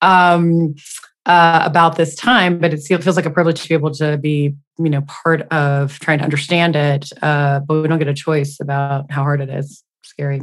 Um, 0.00 0.76
uh, 1.30 1.62
about 1.64 1.96
this 1.96 2.16
time, 2.16 2.58
but 2.58 2.74
it 2.74 2.80
feels 2.80 3.14
like 3.14 3.24
a 3.24 3.30
privilege 3.30 3.62
to 3.62 3.68
be 3.68 3.74
able 3.74 3.92
to 3.92 4.18
be, 4.18 4.52
you 4.78 4.90
know, 4.90 5.02
part 5.02 5.42
of 5.52 5.96
trying 6.00 6.18
to 6.18 6.24
understand 6.24 6.74
it. 6.74 7.12
Uh, 7.22 7.60
but 7.60 7.80
we 7.80 7.86
don't 7.86 8.00
get 8.00 8.08
a 8.08 8.14
choice 8.14 8.58
about 8.58 9.08
how 9.12 9.22
hard 9.22 9.40
it 9.40 9.48
is. 9.48 9.84
Scary. 10.02 10.42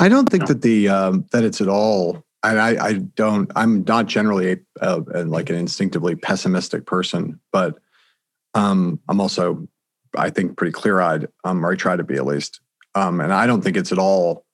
I 0.00 0.08
don't 0.08 0.28
think 0.28 0.48
that 0.48 0.62
the 0.62 0.88
um, 0.88 1.26
that 1.30 1.44
it's 1.44 1.60
at 1.60 1.68
all. 1.68 2.24
I, 2.42 2.56
I, 2.56 2.86
I 2.86 2.92
don't. 3.14 3.52
I'm 3.54 3.84
not 3.84 4.06
generally 4.06 4.52
a, 4.52 4.58
a, 4.80 5.02
a, 5.14 5.24
like 5.24 5.48
an 5.48 5.54
instinctively 5.54 6.16
pessimistic 6.16 6.86
person, 6.86 7.38
but 7.52 7.78
um, 8.54 8.98
I'm 9.08 9.20
also, 9.20 9.68
I 10.16 10.30
think, 10.30 10.56
pretty 10.56 10.72
clear 10.72 11.00
eyed. 11.00 11.28
Um, 11.44 11.64
or 11.64 11.70
I 11.70 11.76
try 11.76 11.94
to 11.94 12.02
be 12.02 12.16
at 12.16 12.26
least. 12.26 12.60
Um, 12.96 13.20
and 13.20 13.32
I 13.32 13.46
don't 13.46 13.62
think 13.62 13.76
it's 13.76 13.92
at 13.92 13.98
all. 13.98 14.44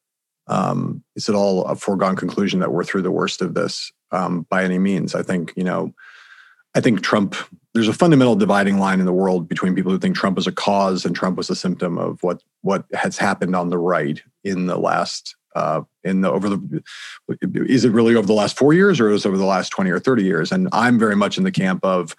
Um, 0.48 1.02
it's 1.16 1.30
at 1.30 1.35
all 1.35 1.64
a 1.64 1.76
foregone 1.76 2.16
conclusion 2.16 2.61
that 2.61 2.72
we're 2.72 2.85
through 2.85 3.02
the 3.02 3.11
worst 3.11 3.40
of 3.40 3.54
this 3.54 3.90
um, 4.12 4.46
by 4.48 4.64
any 4.64 4.79
means. 4.79 5.14
I 5.14 5.22
think 5.22 5.53
you 5.57 5.64
know, 5.64 5.92
I 6.75 6.81
think 6.81 7.03
Trump. 7.03 7.35
There's 7.75 7.88
a 7.88 7.94
fundamental 7.94 8.37
dividing 8.37 8.79
line 8.79 9.01
in 9.01 9.07
the 9.07 9.14
world 9.14 9.48
between 9.48 9.75
people 9.75 9.90
who 9.90 9.98
think 9.98 10.14
Trump 10.14 10.37
was 10.37 10.46
a 10.46 10.53
cause 10.53 11.07
and 11.07 11.16
Trump 11.16 11.38
was 11.38 11.48
a 11.48 11.57
symptom 11.57 11.96
of 11.96 12.22
what 12.22 12.42
what 12.61 12.85
has 12.92 13.16
happened 13.16 13.57
on 13.57 13.70
the 13.70 13.79
right 13.79 14.22
in 14.44 14.66
the 14.66 14.77
last 14.77 15.35
uh, 15.57 15.81
in 16.05 16.20
the 16.20 16.31
over 16.31 16.51
the. 16.51 16.83
Is 17.66 17.85
it 17.85 17.92
really 17.92 18.14
over 18.14 18.27
the 18.27 18.35
last 18.35 18.59
four 18.59 18.75
years 18.75 19.01
or 19.01 19.11
is 19.11 19.25
it 19.25 19.29
over 19.29 19.38
the 19.38 19.44
last 19.44 19.70
twenty 19.70 19.90
or 19.90 19.98
thirty 19.98 20.25
years? 20.25 20.53
And 20.53 20.68
I'm 20.72 20.98
very 20.98 21.16
much 21.16 21.38
in 21.38 21.44
the 21.44 21.51
camp 21.51 21.85
of 21.85 22.14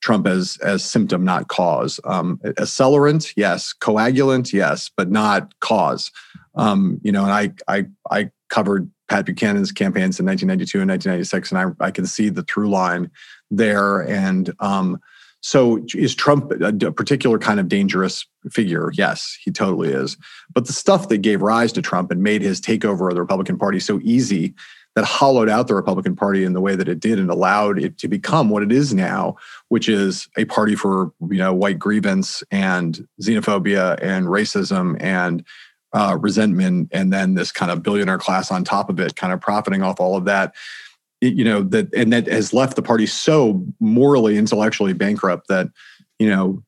Trump 0.00 0.26
as 0.26 0.58
as 0.62 0.84
symptom, 0.84 1.24
not 1.24 1.48
cause. 1.48 2.00
Um, 2.04 2.38
accelerant, 2.44 3.32
yes. 3.36 3.74
Coagulant, 3.78 4.52
yes, 4.52 4.90
but 4.96 5.10
not 5.10 5.58
cause. 5.60 6.10
Um, 6.54 7.00
you 7.02 7.12
know, 7.12 7.24
and 7.24 7.32
I 7.32 7.52
I 7.66 7.86
I 8.10 8.30
covered 8.48 8.90
Pat 9.08 9.26
Buchanan's 9.26 9.72
campaigns 9.72 10.20
in 10.20 10.26
1992 10.26 10.80
and 10.80 10.90
1996, 10.90 11.52
and 11.52 11.76
I, 11.80 11.86
I 11.86 11.90
can 11.90 12.06
see 12.06 12.28
the 12.28 12.42
through 12.42 12.70
line 12.70 13.10
there. 13.50 14.00
And 14.00 14.52
um, 14.60 15.00
so, 15.40 15.84
is 15.94 16.14
Trump 16.14 16.50
a, 16.52 16.86
a, 16.86 16.92
particular 16.92 17.38
kind 17.38 17.60
of 17.60 17.68
dangerous 17.68 18.26
figure? 18.50 18.90
Yes, 18.94 19.38
he 19.40 19.50
totally 19.50 19.90
is. 19.90 20.16
But 20.52 20.66
the 20.66 20.72
stuff 20.72 21.08
that 21.08 21.18
gave 21.18 21.42
rise 21.42 21.72
to 21.72 21.82
Trump 21.82 22.10
and 22.10 22.22
made 22.22 22.42
his 22.42 22.60
takeover 22.60 23.08
of 23.08 23.14
the 23.14 23.22
Republican 23.22 23.56
Party 23.56 23.80
so 23.80 24.00
easy 24.02 24.54
that 24.98 25.04
hollowed 25.04 25.48
out 25.48 25.68
the 25.68 25.76
Republican 25.76 26.16
Party 26.16 26.42
in 26.42 26.54
the 26.54 26.60
way 26.60 26.74
that 26.74 26.88
it 26.88 26.98
did 26.98 27.20
and 27.20 27.30
allowed 27.30 27.78
it 27.78 27.98
to 27.98 28.08
become 28.08 28.50
what 28.50 28.64
it 28.64 28.72
is 28.72 28.92
now, 28.92 29.36
which 29.68 29.88
is 29.88 30.28
a 30.36 30.44
party 30.46 30.74
for 30.74 31.12
you 31.30 31.38
know 31.38 31.54
white 31.54 31.78
grievance 31.78 32.42
and 32.50 33.06
xenophobia 33.22 33.96
and 34.02 34.26
racism 34.26 34.96
and 35.00 35.44
uh, 35.92 36.16
resentment 36.20 36.88
and 36.92 37.12
then 37.12 37.34
this 37.34 37.50
kind 37.50 37.70
of 37.70 37.82
billionaire 37.82 38.18
class 38.18 38.50
on 38.50 38.64
top 38.64 38.90
of 38.90 39.00
it 39.00 39.16
kind 39.16 39.32
of 39.32 39.40
profiting 39.40 39.82
off 39.82 40.00
all 40.00 40.16
of 40.16 40.24
that 40.24 40.54
you 41.20 41.44
know 41.44 41.62
that 41.62 41.92
and 41.94 42.12
that 42.12 42.26
has 42.26 42.52
left 42.52 42.76
the 42.76 42.82
party 42.82 43.06
so 43.06 43.64
morally 43.80 44.36
intellectually 44.36 44.92
bankrupt 44.92 45.48
that 45.48 45.68
you 46.18 46.28
know 46.28 46.62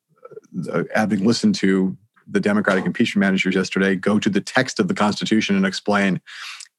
uh, 0.73 0.85
having 0.95 1.25
listened 1.25 1.55
to 1.55 1.97
the 2.27 2.41
democratic 2.41 2.85
impeachment 2.85 3.21
managers 3.21 3.55
yesterday 3.55 3.95
go 3.95 4.19
to 4.19 4.31
the 4.31 4.41
text 4.41 4.81
of 4.81 4.89
the 4.89 4.95
constitution 4.95 5.57
and 5.57 5.67
explain 5.67 6.21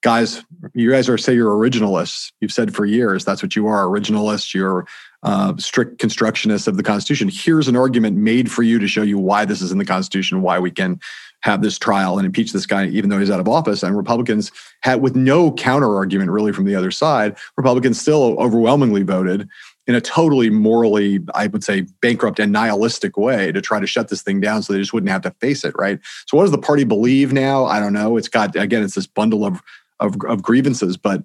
guys 0.02 0.44
you 0.74 0.92
guys 0.92 1.10
are 1.10 1.18
say 1.18 1.34
you're 1.34 1.52
originalists. 1.52 2.32
You've 2.40 2.52
said 2.52 2.76
for 2.76 2.86
years 2.86 3.26
that's 3.26 3.42
what 3.42 3.56
you 3.56 3.68
are 3.68 3.86
originalists. 3.86 4.54
You're 4.54 4.86
uh, 5.24 5.56
strict 5.58 6.02
constructionists 6.02 6.68
of 6.68 6.78
the 6.78 6.84
constitution. 6.84 7.30
Here's 7.32 7.68
an 7.68 7.76
argument 7.76 8.18
made 8.18 8.52
for 8.52 8.64
you 8.64 8.80
to 8.80 8.88
show 8.88 9.04
you 9.04 9.20
why 9.20 9.46
this 9.46 9.62
is 9.62 9.72
in 9.72 9.78
the 9.78 9.86
constitution 9.86 10.42
why 10.42 10.60
we 10.60 10.72
can 10.72 11.00
have 11.42 11.62
this 11.62 11.80
trial 11.80 12.18
and 12.18 12.26
impeach 12.26 12.54
this 12.54 12.66
guy 12.66 12.88
even 12.88 13.10
though 13.10 13.20
he's 13.20 13.32
out 13.32 13.40
of 13.40 13.48
office. 13.48 13.84
And 13.84 13.96
republicans 13.96 14.52
had 14.82 15.02
with 15.02 15.16
no 15.16 15.52
counter 15.52 15.96
argument 15.96 16.32
really 16.32 16.52
from 16.52 16.66
the 16.66 16.76
other 16.76 16.92
side 16.92 17.38
republicans 17.58 18.00
still 18.00 18.36
overwhelmingly 18.40 19.04
voted 19.04 19.48
in 19.88 19.96
a 19.96 20.02
totally 20.02 20.50
morally 20.50 21.20
i 21.34 21.48
would 21.48 21.64
say 21.64 21.82
bankrupt 22.02 22.40
and 22.40 22.52
nihilistic 22.52 23.18
way 23.18 23.52
to 23.52 23.62
try 23.62 23.80
to 23.80 23.88
shut 23.88 24.10
this 24.10 24.22
thing 24.22 24.40
down 24.40 24.62
so 24.62 24.72
they 24.72 24.80
just 24.80 24.94
wouldn't 24.94 25.12
have 25.12 25.24
to 25.24 25.32
face 25.40 25.64
it 25.64 25.74
right? 25.78 26.00
So 26.28 26.38
what 26.38 26.44
does 26.44 26.52
the 26.52 26.58
party 26.58 26.84
believe 26.84 27.34
now? 27.34 27.66
I 27.66 27.80
don't 27.80 27.94
know. 27.94 28.18
It's 28.18 28.28
got 28.28 28.56
again 28.56 28.84
it's 28.84 28.96
this 28.96 29.08
bundle 29.08 29.46
of 29.46 29.62
of, 30.02 30.16
of 30.28 30.42
grievances 30.42 30.98
but 30.98 31.24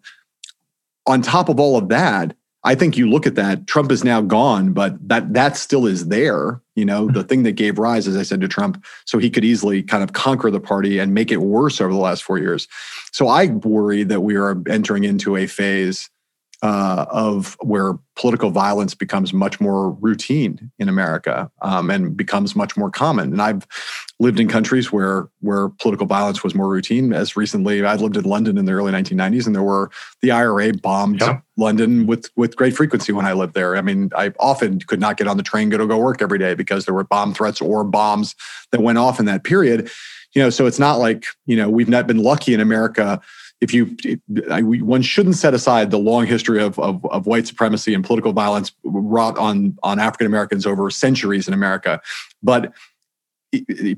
on 1.06 1.22
top 1.22 1.48
of 1.48 1.58
all 1.58 1.76
of 1.76 1.88
that 1.88 2.36
I 2.66 2.74
think 2.74 2.96
you 2.96 3.08
look 3.08 3.28
at 3.28 3.36
that, 3.36 3.68
Trump 3.68 3.92
is 3.92 4.02
now 4.02 4.20
gone, 4.20 4.72
but 4.72 4.96
that 5.08 5.32
that 5.34 5.56
still 5.56 5.86
is 5.86 6.08
there. 6.08 6.60
You 6.74 6.84
know, 6.84 7.06
the 7.06 7.20
mm-hmm. 7.20 7.28
thing 7.28 7.42
that 7.44 7.52
gave 7.52 7.78
rise, 7.78 8.08
as 8.08 8.16
I 8.16 8.24
said 8.24 8.40
to 8.40 8.48
Trump, 8.48 8.84
so 9.04 9.18
he 9.18 9.30
could 9.30 9.44
easily 9.44 9.84
kind 9.84 10.02
of 10.02 10.14
conquer 10.14 10.50
the 10.50 10.58
party 10.58 10.98
and 10.98 11.14
make 11.14 11.30
it 11.30 11.36
worse 11.36 11.80
over 11.80 11.92
the 11.92 11.98
last 11.98 12.24
four 12.24 12.38
years. 12.38 12.66
So 13.12 13.28
I 13.28 13.46
worry 13.46 14.02
that 14.02 14.22
we 14.22 14.34
are 14.34 14.60
entering 14.68 15.04
into 15.04 15.36
a 15.36 15.46
phase 15.46 16.10
uh, 16.62 17.06
of 17.10 17.56
where 17.60 17.94
political 18.14 18.50
violence 18.50 18.94
becomes 18.94 19.32
much 19.32 19.60
more 19.60 19.90
routine 19.90 20.70
in 20.78 20.88
America 20.88 21.50
um, 21.60 21.90
and 21.90 22.16
becomes 22.16 22.56
much 22.56 22.76
more 22.76 22.90
common. 22.90 23.30
And 23.32 23.42
I've 23.42 23.66
lived 24.18 24.40
in 24.40 24.48
countries 24.48 24.90
where 24.90 25.28
where 25.40 25.68
political 25.68 26.06
violence 26.06 26.42
was 26.42 26.54
more 26.54 26.68
routine. 26.68 27.12
As 27.12 27.36
recently, 27.36 27.84
I 27.84 27.96
lived 27.96 28.16
in 28.16 28.24
London 28.24 28.56
in 28.56 28.64
the 28.64 28.72
early 28.72 28.90
1990s, 28.90 29.46
and 29.46 29.54
there 29.54 29.62
were 29.62 29.90
the 30.22 30.30
IRA 30.30 30.72
bombed 30.72 31.20
Yep. 31.20 31.42
London 31.58 32.06
with 32.06 32.30
with 32.36 32.56
great 32.56 32.74
frequency 32.74 33.12
when 33.12 33.26
I 33.26 33.34
lived 33.34 33.54
there. 33.54 33.76
I 33.76 33.82
mean, 33.82 34.10
I 34.16 34.32
often 34.40 34.80
could 34.80 35.00
not 35.00 35.18
get 35.18 35.28
on 35.28 35.36
the 35.36 35.42
train 35.42 35.68
go 35.68 35.78
to 35.78 35.86
go 35.86 35.98
work 35.98 36.22
every 36.22 36.38
day 36.38 36.54
because 36.54 36.86
there 36.86 36.94
were 36.94 37.04
bomb 37.04 37.34
threats 37.34 37.60
or 37.60 37.84
bombs 37.84 38.34
that 38.72 38.80
went 38.80 38.98
off 38.98 39.20
in 39.20 39.26
that 39.26 39.44
period. 39.44 39.90
You 40.34 40.42
know, 40.42 40.50
so 40.50 40.66
it's 40.66 40.78
not 40.78 40.98
like 40.98 41.26
you 41.44 41.56
know 41.56 41.68
we've 41.68 41.88
not 41.88 42.06
been 42.06 42.22
lucky 42.22 42.54
in 42.54 42.60
America. 42.60 43.20
If 43.60 43.72
you, 43.72 43.96
I, 44.50 44.60
one 44.60 45.02
shouldn't 45.02 45.36
set 45.36 45.54
aside 45.54 45.90
the 45.90 45.98
long 45.98 46.26
history 46.26 46.62
of, 46.62 46.78
of 46.78 47.04
of 47.06 47.26
white 47.26 47.46
supremacy 47.46 47.94
and 47.94 48.04
political 48.04 48.32
violence 48.32 48.72
wrought 48.84 49.38
on 49.38 49.78
on 49.82 49.98
African 49.98 50.26
Americans 50.26 50.66
over 50.66 50.90
centuries 50.90 51.48
in 51.48 51.54
America, 51.54 52.00
but 52.42 52.72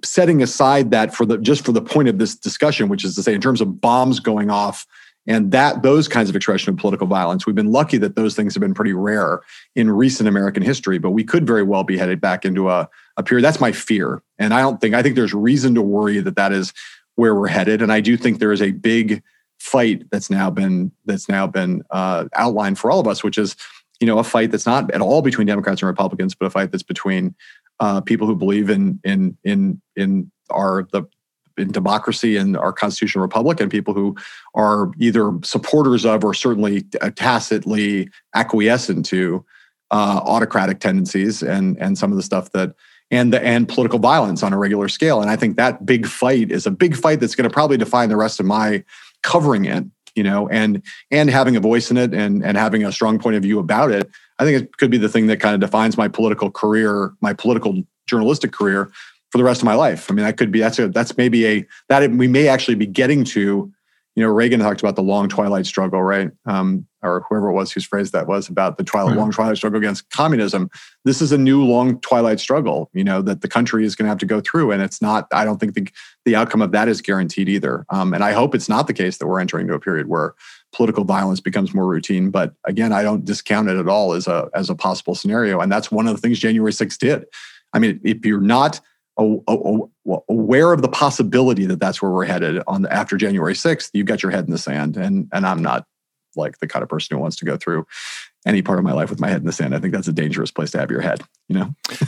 setting 0.04 0.42
aside 0.42 0.90
that 0.92 1.14
for 1.14 1.26
the 1.26 1.38
just 1.38 1.64
for 1.64 1.72
the 1.72 1.82
point 1.82 2.08
of 2.08 2.18
this 2.18 2.36
discussion, 2.36 2.88
which 2.88 3.04
is 3.04 3.14
to 3.16 3.22
say, 3.22 3.34
in 3.34 3.40
terms 3.40 3.60
of 3.60 3.80
bombs 3.80 4.20
going 4.20 4.50
off 4.50 4.86
and 5.26 5.50
that 5.52 5.82
those 5.82 6.08
kinds 6.08 6.30
of 6.30 6.36
expression 6.36 6.70
of 6.72 6.78
political 6.78 7.06
violence, 7.06 7.46
we've 7.46 7.54
been 7.54 7.70
lucky 7.70 7.98
that 7.98 8.16
those 8.16 8.34
things 8.34 8.54
have 8.54 8.62
been 8.62 8.74
pretty 8.74 8.94
rare 8.94 9.40
in 9.74 9.90
recent 9.90 10.28
American 10.28 10.62
history. 10.62 10.98
But 10.98 11.10
we 11.10 11.22
could 11.22 11.46
very 11.46 11.62
well 11.62 11.84
be 11.84 11.98
headed 11.98 12.20
back 12.20 12.44
into 12.44 12.70
a, 12.70 12.88
a 13.16 13.22
period. 13.22 13.44
That's 13.44 13.60
my 13.60 13.72
fear, 13.72 14.22
and 14.38 14.54
I 14.54 14.60
don't 14.60 14.80
think 14.80 14.94
I 14.94 15.02
think 15.02 15.16
there's 15.16 15.34
reason 15.34 15.74
to 15.74 15.82
worry 15.82 16.20
that 16.20 16.36
that 16.36 16.52
is 16.52 16.72
where 17.16 17.34
we're 17.34 17.48
headed. 17.48 17.82
And 17.82 17.92
I 17.92 18.00
do 18.00 18.16
think 18.16 18.38
there 18.38 18.52
is 18.52 18.62
a 18.62 18.70
big 18.70 19.22
fight 19.58 20.08
that's 20.10 20.30
now 20.30 20.50
been 20.50 20.90
that's 21.04 21.28
now 21.28 21.46
been 21.46 21.82
uh, 21.90 22.24
outlined 22.34 22.78
for 22.78 22.90
all 22.90 23.00
of 23.00 23.06
us, 23.06 23.22
which 23.22 23.38
is 23.38 23.56
you 24.00 24.06
know 24.06 24.18
a 24.18 24.24
fight 24.24 24.50
that's 24.50 24.66
not 24.66 24.90
at 24.92 25.00
all 25.00 25.22
between 25.22 25.46
Democrats 25.46 25.82
and 25.82 25.88
Republicans, 25.88 26.34
but 26.34 26.46
a 26.46 26.50
fight 26.50 26.70
that's 26.70 26.82
between 26.82 27.34
uh, 27.80 28.00
people 28.00 28.26
who 28.26 28.36
believe 28.36 28.70
in 28.70 29.00
in 29.04 29.36
in 29.44 29.80
in 29.96 30.30
our 30.50 30.86
the 30.92 31.02
in 31.56 31.72
democracy 31.72 32.36
and 32.36 32.56
our 32.56 32.72
constitutional 32.72 33.22
republic, 33.22 33.60
and 33.60 33.70
people 33.70 33.92
who 33.92 34.16
are 34.54 34.92
either 34.98 35.32
supporters 35.42 36.06
of 36.06 36.24
or 36.24 36.32
certainly 36.32 36.82
tacitly 37.16 38.08
acquiescent 38.34 39.04
to 39.06 39.44
uh, 39.90 40.20
autocratic 40.24 40.80
tendencies 40.80 41.42
and 41.42 41.76
and 41.78 41.98
some 41.98 42.10
of 42.12 42.16
the 42.16 42.22
stuff 42.22 42.52
that 42.52 42.74
and 43.10 43.32
the 43.32 43.42
and 43.42 43.68
political 43.68 43.98
violence 43.98 44.42
on 44.42 44.52
a 44.52 44.58
regular 44.58 44.88
scale. 44.88 45.20
And 45.20 45.30
I 45.30 45.36
think 45.36 45.56
that 45.56 45.84
big 45.86 46.06
fight 46.06 46.50
is 46.50 46.66
a 46.66 46.70
big 46.70 46.94
fight 46.94 47.20
that's 47.20 47.34
going 47.34 47.48
to 47.48 47.52
probably 47.52 47.76
define 47.76 48.08
the 48.08 48.16
rest 48.16 48.38
of 48.38 48.46
my 48.46 48.84
covering 49.22 49.64
it. 49.64 49.84
You 50.14 50.24
know, 50.24 50.48
and 50.48 50.82
and 51.12 51.30
having 51.30 51.54
a 51.54 51.60
voice 51.60 51.92
in 51.92 51.96
it 51.96 52.12
and 52.12 52.44
and 52.44 52.56
having 52.56 52.84
a 52.84 52.90
strong 52.90 53.20
point 53.20 53.36
of 53.36 53.42
view 53.42 53.60
about 53.60 53.92
it 53.92 54.10
I 54.38 54.44
think 54.44 54.62
it 54.62 54.76
could 54.76 54.90
be 54.90 54.98
the 54.98 55.08
thing 55.08 55.26
that 55.26 55.40
kind 55.40 55.54
of 55.54 55.60
defines 55.60 55.96
my 55.96 56.08
political 56.08 56.50
career, 56.50 57.12
my 57.20 57.32
political 57.32 57.82
journalistic 58.06 58.52
career 58.52 58.90
for 59.30 59.38
the 59.38 59.44
rest 59.44 59.60
of 59.60 59.66
my 59.66 59.74
life. 59.74 60.10
I 60.10 60.14
mean, 60.14 60.24
that 60.24 60.36
could 60.36 60.52
be 60.52 60.60
that's 60.60 60.78
a 60.78 60.88
that's 60.88 61.16
maybe 61.16 61.46
a 61.46 61.66
that 61.88 62.10
we 62.10 62.28
may 62.28 62.48
actually 62.48 62.76
be 62.76 62.86
getting 62.86 63.24
to. 63.24 63.72
You 64.18 64.24
know, 64.24 64.30
Reagan 64.30 64.58
talked 64.58 64.80
about 64.80 64.96
the 64.96 65.02
long 65.02 65.28
twilight 65.28 65.64
struggle, 65.64 66.02
right? 66.02 66.32
Um, 66.44 66.88
or 67.04 67.24
whoever 67.28 67.50
it 67.50 67.52
was 67.52 67.70
whose 67.70 67.84
phrase 67.84 68.10
that 68.10 68.26
was 68.26 68.48
about 68.48 68.76
the 68.76 68.82
twilight, 68.82 69.16
long 69.16 69.30
twilight 69.30 69.58
struggle 69.58 69.78
against 69.78 70.10
communism. 70.10 70.70
This 71.04 71.22
is 71.22 71.30
a 71.30 71.38
new 71.38 71.62
long 71.62 72.00
twilight 72.00 72.40
struggle, 72.40 72.90
you 72.92 73.04
know, 73.04 73.22
that 73.22 73.42
the 73.42 73.46
country 73.48 73.84
is 73.84 73.94
going 73.94 74.06
to 74.06 74.08
have 74.08 74.18
to 74.18 74.26
go 74.26 74.40
through, 74.40 74.72
and 74.72 74.82
it's 74.82 75.00
not. 75.00 75.28
I 75.32 75.44
don't 75.44 75.58
think 75.60 75.74
the 75.74 75.86
the 76.24 76.34
outcome 76.34 76.62
of 76.62 76.72
that 76.72 76.88
is 76.88 77.00
guaranteed 77.00 77.48
either. 77.48 77.86
Um, 77.90 78.12
and 78.12 78.24
I 78.24 78.32
hope 78.32 78.56
it's 78.56 78.68
not 78.68 78.88
the 78.88 78.92
case 78.92 79.18
that 79.18 79.28
we're 79.28 79.38
entering 79.38 79.66
into 79.66 79.74
a 79.74 79.78
period 79.78 80.08
where 80.08 80.34
political 80.72 81.04
violence 81.04 81.38
becomes 81.38 81.72
more 81.72 81.86
routine. 81.86 82.32
But 82.32 82.54
again, 82.64 82.92
I 82.92 83.04
don't 83.04 83.24
discount 83.24 83.68
it 83.68 83.76
at 83.76 83.86
all 83.86 84.14
as 84.14 84.26
a 84.26 84.50
as 84.52 84.68
a 84.68 84.74
possible 84.74 85.14
scenario, 85.14 85.60
and 85.60 85.70
that's 85.70 85.92
one 85.92 86.08
of 86.08 86.16
the 86.16 86.20
things 86.20 86.40
January 86.40 86.72
6th 86.72 86.98
did. 86.98 87.24
I 87.72 87.78
mean, 87.78 88.00
if 88.02 88.26
you're 88.26 88.40
not 88.40 88.80
aware 89.18 90.72
of 90.72 90.82
the 90.82 90.88
possibility 90.88 91.66
that 91.66 91.80
that's 91.80 92.00
where 92.00 92.10
we're 92.10 92.24
headed 92.24 92.62
on 92.66 92.82
the, 92.82 92.92
after 92.92 93.16
January 93.16 93.54
6th, 93.54 93.90
you've 93.92 94.06
got 94.06 94.22
your 94.22 94.30
head 94.30 94.44
in 94.44 94.50
the 94.50 94.58
sand. 94.58 94.96
And 94.96 95.28
and 95.32 95.46
I'm 95.46 95.62
not 95.62 95.86
like 96.36 96.58
the 96.58 96.68
kind 96.68 96.82
of 96.82 96.88
person 96.88 97.16
who 97.16 97.20
wants 97.20 97.36
to 97.36 97.44
go 97.44 97.56
through 97.56 97.86
any 98.46 98.62
part 98.62 98.78
of 98.78 98.84
my 98.84 98.92
life 98.92 99.10
with 99.10 99.20
my 99.20 99.28
head 99.28 99.40
in 99.40 99.46
the 99.46 99.52
sand. 99.52 99.74
I 99.74 99.80
think 99.80 99.92
that's 99.92 100.08
a 100.08 100.12
dangerous 100.12 100.50
place 100.50 100.70
to 100.72 100.78
have 100.78 100.90
your 100.90 101.00
head, 101.00 101.20
you 101.48 101.56
know. 101.58 101.74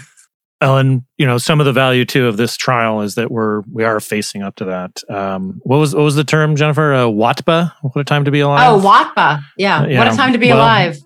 Ellen, 0.62 1.06
you 1.16 1.26
know, 1.26 1.38
some 1.38 1.58
of 1.58 1.64
the 1.64 1.72
value 1.72 2.04
too 2.04 2.26
of 2.26 2.36
this 2.36 2.54
trial 2.54 3.00
is 3.00 3.14
that 3.14 3.30
we're 3.30 3.62
we 3.72 3.82
are 3.82 3.98
facing 3.98 4.42
up 4.42 4.56
to 4.56 4.66
that. 4.66 5.02
Um, 5.08 5.60
what 5.64 5.78
was 5.78 5.94
what 5.94 6.02
was 6.02 6.16
the 6.16 6.24
term, 6.24 6.54
Jennifer? 6.54 6.92
Uh, 6.92 7.06
Watpa? 7.06 7.72
What 7.80 7.96
a 7.96 8.04
time 8.04 8.26
to 8.26 8.30
be 8.30 8.40
alive. 8.40 8.68
Oh, 8.70 8.78
Watpa. 8.86 9.42
Yeah. 9.56 9.80
Uh, 9.80 9.86
yeah. 9.86 9.98
What 9.98 10.12
a 10.12 10.16
time 10.16 10.32
to 10.32 10.38
be 10.38 10.48
Well- 10.48 10.58
alive. 10.58 10.98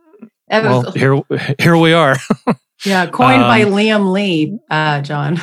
That 0.49 0.65
Well, 0.65 0.93
here 0.93 1.21
here 1.59 1.77
we 1.77 1.93
are. 1.95 2.17
yeah, 2.85 3.07
coined 3.07 3.41
by 3.43 3.63
um, 3.63 3.73
Liam 3.73 4.13
Lee, 4.13 4.59
uh, 4.71 5.01
John. 5.01 5.41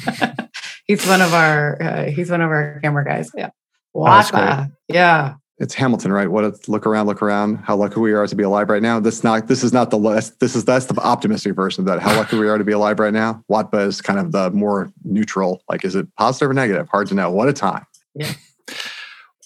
he's 0.86 1.06
one 1.06 1.20
of 1.20 1.34
our 1.34 1.80
uh, 1.82 2.04
he's 2.10 2.30
one 2.30 2.40
of 2.40 2.50
our 2.50 2.80
camera 2.82 3.04
guys. 3.04 3.30
Yeah. 3.34 3.50
that's 3.94 4.30
great. 4.30 4.68
Yeah. 4.88 5.34
It's 5.58 5.74
Hamilton, 5.74 6.10
right? 6.12 6.28
What 6.28 6.44
a 6.44 6.58
look 6.66 6.86
around, 6.86 7.06
look 7.06 7.22
around. 7.22 7.58
How 7.58 7.76
lucky 7.76 8.00
we 8.00 8.12
are 8.14 8.26
to 8.26 8.34
be 8.34 8.42
alive 8.42 8.68
right 8.68 8.82
now. 8.82 8.98
This 8.98 9.22
not 9.22 9.46
this 9.46 9.62
is 9.62 9.72
not 9.72 9.90
the 9.90 9.98
less. 9.98 10.30
This 10.40 10.56
is 10.56 10.64
that's 10.64 10.86
the 10.86 10.98
optimistic 11.00 11.54
version 11.54 11.82
of 11.82 11.86
that. 11.86 12.00
How 12.00 12.16
lucky 12.16 12.36
we 12.36 12.48
are 12.48 12.58
to 12.58 12.64
be 12.64 12.72
alive 12.72 12.98
right 12.98 13.12
now. 13.12 13.44
Watpa 13.48 13.86
is 13.86 14.00
kind 14.00 14.18
of 14.18 14.32
the 14.32 14.50
more 14.50 14.92
neutral. 15.04 15.62
Like, 15.68 15.84
is 15.84 15.94
it 15.94 16.08
positive 16.16 16.50
or 16.50 16.54
negative? 16.54 16.88
Hard 16.88 17.06
to 17.08 17.14
know. 17.14 17.30
What 17.30 17.48
a 17.48 17.52
time. 17.52 17.86
Yeah. 18.14 18.32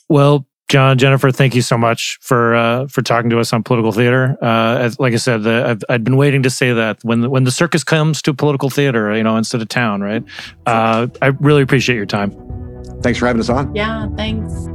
Well, 0.08 0.46
John, 0.68 0.98
Jennifer, 0.98 1.30
thank 1.30 1.54
you 1.54 1.62
so 1.62 1.78
much 1.78 2.18
for 2.20 2.54
uh, 2.54 2.86
for 2.88 3.00
talking 3.00 3.30
to 3.30 3.38
us 3.38 3.52
on 3.52 3.62
political 3.62 3.92
theater. 3.92 4.36
Uh, 4.42 4.78
as, 4.80 4.98
like 4.98 5.12
I 5.12 5.16
said, 5.16 5.44
the, 5.44 5.64
I've 5.64 5.84
I'd 5.88 6.02
been 6.02 6.16
waiting 6.16 6.42
to 6.42 6.50
say 6.50 6.72
that 6.72 6.98
when 7.02 7.20
the, 7.20 7.30
when 7.30 7.44
the 7.44 7.52
circus 7.52 7.84
comes 7.84 8.20
to 8.22 8.34
political 8.34 8.68
theater, 8.68 9.16
you 9.16 9.22
know, 9.22 9.36
instead 9.36 9.62
of 9.62 9.68
town, 9.68 10.00
right? 10.00 10.24
Uh, 10.66 11.06
I 11.22 11.26
really 11.40 11.62
appreciate 11.62 11.96
your 11.96 12.06
time. 12.06 12.32
Thanks 13.02 13.18
for 13.18 13.26
having 13.26 13.40
us 13.40 13.48
on. 13.48 13.74
Yeah. 13.76 14.08
Thanks. 14.16 14.68